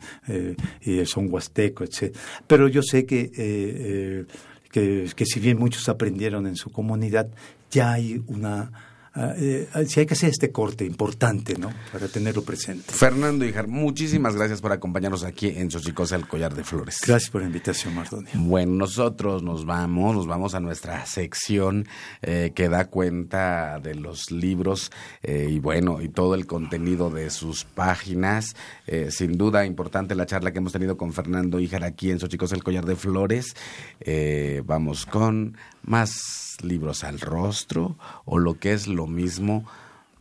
y 0.81 0.99
el 0.99 1.07
son 1.07 1.27
huasteco, 1.31 1.83
etc. 1.83 2.15
Pero 2.47 2.67
yo 2.67 2.81
sé 2.81 3.05
que 3.05 4.25
que, 4.71 5.25
si 5.25 5.39
bien 5.39 5.57
muchos 5.57 5.89
aprendieron 5.89 6.47
en 6.47 6.55
su 6.55 6.71
comunidad, 6.71 7.27
ya 7.69 7.93
hay 7.93 8.23
una 8.27 8.71
eh, 9.13 9.67
si 9.87 9.99
hay 9.99 10.05
que 10.05 10.13
hacer 10.13 10.29
este 10.29 10.51
corte 10.51 10.85
importante, 10.85 11.57
¿no? 11.57 11.69
Para 11.91 12.07
tenerlo 12.07 12.43
presente. 12.43 12.93
Fernando 12.93 13.43
Ijar, 13.43 13.67
muchísimas 13.67 14.37
gracias 14.37 14.61
por 14.61 14.71
acompañarnos 14.71 15.25
aquí 15.25 15.47
en 15.47 15.69
Xochicosa, 15.69 16.15
el 16.15 16.27
Collar 16.27 16.55
de 16.55 16.63
Flores. 16.63 17.01
Gracias 17.05 17.29
por 17.29 17.41
la 17.41 17.47
invitación, 17.47 17.93
Mardonio. 17.93 18.31
Bueno, 18.35 18.71
nosotros 18.73 19.43
nos 19.43 19.65
vamos, 19.65 20.15
nos 20.15 20.27
vamos 20.27 20.55
a 20.55 20.61
nuestra 20.61 21.05
sección 21.05 21.87
eh, 22.21 22.53
que 22.55 22.69
da 22.69 22.85
cuenta 22.85 23.79
de 23.79 23.95
los 23.95 24.31
libros 24.31 24.91
eh, 25.23 25.47
y 25.49 25.59
bueno, 25.59 26.01
y 26.01 26.07
todo 26.07 26.35
el 26.35 26.47
contenido 26.47 27.09
de 27.09 27.29
sus 27.31 27.65
páginas. 27.65 28.55
sin 29.09 29.37
duda, 29.37 29.65
importante 29.65 30.15
la 30.15 30.25
charla 30.25 30.51
que 30.51 30.59
hemos 30.59 30.71
tenido 30.71 30.95
con 30.95 31.11
Fernando 31.11 31.59
Ijar 31.59 31.83
aquí 31.83 32.11
en 32.11 32.19
Xochicosa, 32.19 32.55
el 32.55 32.63
Collar 32.63 32.85
de 32.85 32.95
Flores. 32.95 33.55
vamos 34.65 35.05
con 35.05 35.57
más 35.83 36.41
libros 36.63 37.03
al 37.03 37.19
rostro 37.19 37.97
o 38.25 38.39
lo 38.39 38.59
que 38.59 38.73
es 38.73 38.87
lo 38.87 39.00
mismo, 39.07 39.65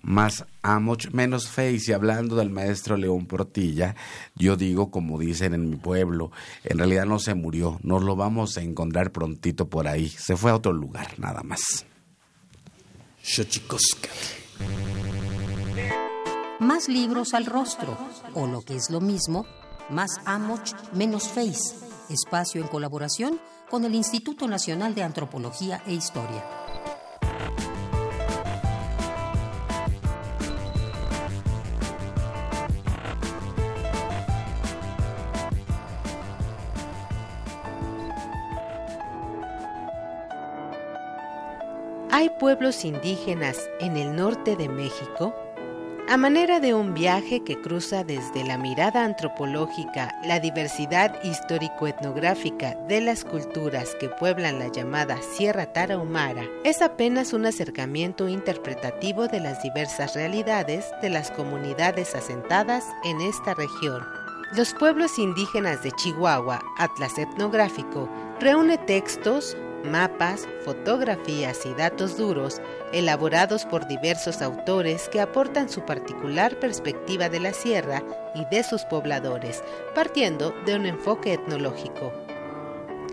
más 0.03 0.45
Amoch, 0.62 1.11
menos 1.12 1.49
face. 1.49 1.91
Y 1.91 1.93
hablando 1.93 2.37
del 2.37 2.51
maestro 2.51 2.97
León 2.97 3.26
Portilla, 3.26 3.95
yo 4.35 4.57
digo, 4.57 4.91
como 4.91 5.18
dicen 5.18 5.55
en 5.55 5.70
mi 5.70 5.76
pueblo, 5.76 6.31
en 6.64 6.78
realidad 6.78 7.07
no 7.07 7.18
se 7.18 7.35
murió, 7.35 7.78
nos 7.83 8.03
lo 8.03 8.16
vamos 8.16 8.57
a 8.57 8.62
encontrar 8.62 9.12
prontito 9.12 9.68
por 9.68 9.89
ahí. 9.89 10.09
Se 10.09 10.37
fue 10.37 10.51
a 10.51 10.57
otro 10.57 10.72
lugar, 10.72 11.18
nada 11.18 11.43
más. 11.43 11.87
Más 16.59 16.89
libros 16.89 17.35
al 17.35 17.47
rostro, 17.47 17.97
o 18.35 18.47
lo 18.47 18.61
que 18.61 18.76
es 18.76 18.91
lo 18.91 19.01
mismo, 19.01 19.47
más 19.89 20.20
Amoch, 20.24 20.72
menos 20.93 21.28
face. 21.28 21.74
Espacio 22.09 22.61
en 22.61 22.68
colaboración 22.68 23.41
con 23.70 23.85
el 23.85 23.95
Instituto 23.95 24.49
Nacional 24.49 24.95
de 24.95 25.03
Antropología 25.03 25.83
e 25.87 25.95
Historia. 25.95 26.45
Hay 42.21 42.29
pueblos 42.29 42.85
indígenas 42.85 43.57
en 43.81 43.97
el 43.97 44.14
norte 44.14 44.55
de 44.55 44.68
México 44.68 45.35
a 46.07 46.18
manera 46.18 46.61
de 46.61 46.75
un 46.75 46.93
viaje 46.93 47.43
que 47.45 47.59
cruza 47.59 48.05
desde 48.05 48.45
la 48.45 48.59
mirada 48.59 49.07
antropológica 49.07 50.14
la 50.27 50.39
diversidad 50.39 51.18
histórico-etnográfica 51.25 52.75
de 52.89 53.01
las 53.01 53.25
culturas 53.25 53.95
que 53.99 54.11
pueblan 54.11 54.59
la 54.59 54.68
llamada 54.68 55.16
Sierra 55.23 55.73
Tarahumara, 55.73 56.45
es 56.62 56.83
apenas 56.83 57.33
un 57.33 57.47
acercamiento 57.47 58.29
interpretativo 58.29 59.27
de 59.27 59.41
las 59.41 59.62
diversas 59.62 60.14
realidades 60.14 60.85
de 61.01 61.09
las 61.09 61.31
comunidades 61.31 62.14
asentadas 62.14 62.85
en 63.03 63.18
esta 63.23 63.55
región. 63.55 64.05
Los 64.55 64.75
pueblos 64.75 65.18
indígenas 65.18 65.83
de 65.83 65.93
Chihuahua, 65.93 66.61
Atlas 66.77 67.16
Etnográfico, 67.16 68.11
reúne 68.41 68.77
textos, 68.77 69.57
mapas, 69.85 70.49
fotografías 70.64 71.64
y 71.66 71.74
datos 71.74 72.16
duros 72.16 72.61
elaborados 72.93 73.64
por 73.64 73.87
diversos 73.87 74.43
autores 74.43 75.09
que 75.09 75.20
aportan 75.20 75.68
su 75.68 75.85
particular 75.85 76.59
perspectiva 76.59 77.28
de 77.28 77.41
la 77.41 77.53
sierra 77.53 78.03
y 78.35 78.45
de 78.47 78.62
sus 78.62 78.83
pobladores, 78.85 79.62
partiendo 79.95 80.55
de 80.66 80.76
un 80.76 80.87
enfoque 80.87 81.35
etnológico. 81.35 82.12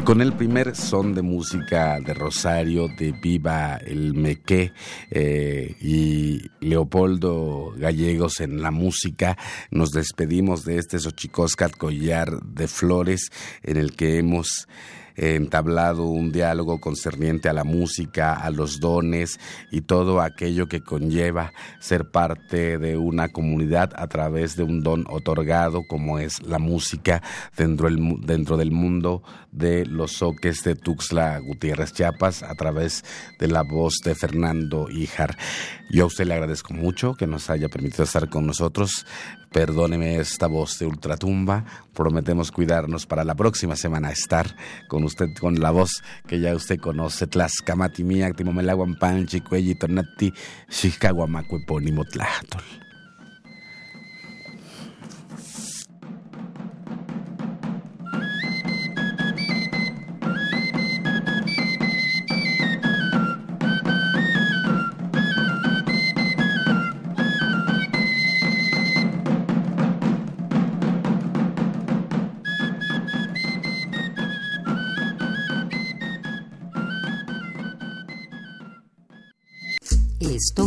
Con 0.05 0.21
el 0.21 0.35
primer 0.35 0.77
son 0.77 1.15
de 1.15 1.23
música 1.23 1.99
de 1.99 2.13
Rosario, 2.13 2.89
de 2.89 3.13
Viva 3.13 3.77
el 3.77 4.13
Mequé 4.13 4.73
eh, 5.11 5.75
y 5.81 6.43
Leopoldo 6.61 7.73
Gallegos 7.77 8.41
en 8.41 8.61
la 8.61 8.71
música, 8.71 9.39
nos 9.71 9.91
despedimos 9.91 10.65
de 10.65 10.77
este 10.77 10.99
Xochicóscat 10.99 11.77
Collar 11.77 12.43
de 12.43 12.69
Flores 12.69 13.31
en 13.63 13.79
el 13.79 13.97
que 13.97 14.19
hemos 14.19 14.69
entablado 15.17 16.07
un 16.07 16.33
diálogo 16.33 16.81
concerniente 16.81 17.49
a 17.49 17.53
la 17.53 17.65
música, 17.65 18.35
a 18.35 18.51
los 18.51 18.81
dones 18.81 19.39
y 19.71 19.83
todo 19.83 20.21
aquello 20.21 20.67
que 20.67 20.83
conlleva 20.83 21.53
ser 21.81 22.11
parte 22.11 22.79
de 22.79 22.97
una 22.97 23.29
comunidad 23.29 23.93
a 23.97 24.07
través 24.09 24.57
de 24.57 24.63
un 24.63 24.83
don 24.83 25.05
otorgado 25.09 25.83
como 25.87 26.19
es 26.19 26.43
la 26.43 26.59
música 26.59 27.23
dentro, 27.57 27.89
dentro 27.91 28.57
del 28.57 28.71
mundo 28.71 29.23
de 29.53 29.87
los 29.87 30.13
soques 30.13 30.65
de 30.65 30.75
Tuxtla 30.75 31.39
Gutiérrez 31.39 31.93
Chiapas 31.93 32.43
a 32.43 32.55
través 32.55 33.05
de 33.39 33.49
la 33.49 33.63
voz 33.63 34.01
de 34.05 34.15
Fernando 34.15 34.89
Ijar. 34.91 35.37
Yo 35.91 36.05
a 36.05 36.07
usted 36.07 36.27
le 36.27 36.35
agradezco 36.35 36.75
mucho 36.75 37.15
que 37.15 37.27
nos 37.27 37.51
haya 37.51 37.69
permitido 37.69 38.05
estar 38.05 38.29
con 38.29 38.47
nosotros. 38.47 39.07
Perdóneme 39.53 40.17
esta 40.17 40.47
voz 40.47 40.79
de 40.79 40.87
ultratumba. 40.87 41.65
Prometemos 41.93 42.51
cuidarnos 42.51 43.07
para 43.07 43.25
la 43.25 43.35
próxima 43.35 43.77
semana 43.77 44.11
estar 44.11 44.57
con 44.89 45.05
usted 45.05 45.29
con 45.39 45.61
la 45.61 45.71
voz 45.71 46.03
que 46.27 46.41
ya 46.41 46.55
usted 46.55 46.81
conoce. 46.81 47.27
Tlaxcamati 47.27 48.03
miak, 48.03 48.37
timomelaguan 48.37 48.99
panchi, 48.99 49.41
cuelli, 49.41 49.75
tonati, 49.75 50.33
Esto 50.69 51.15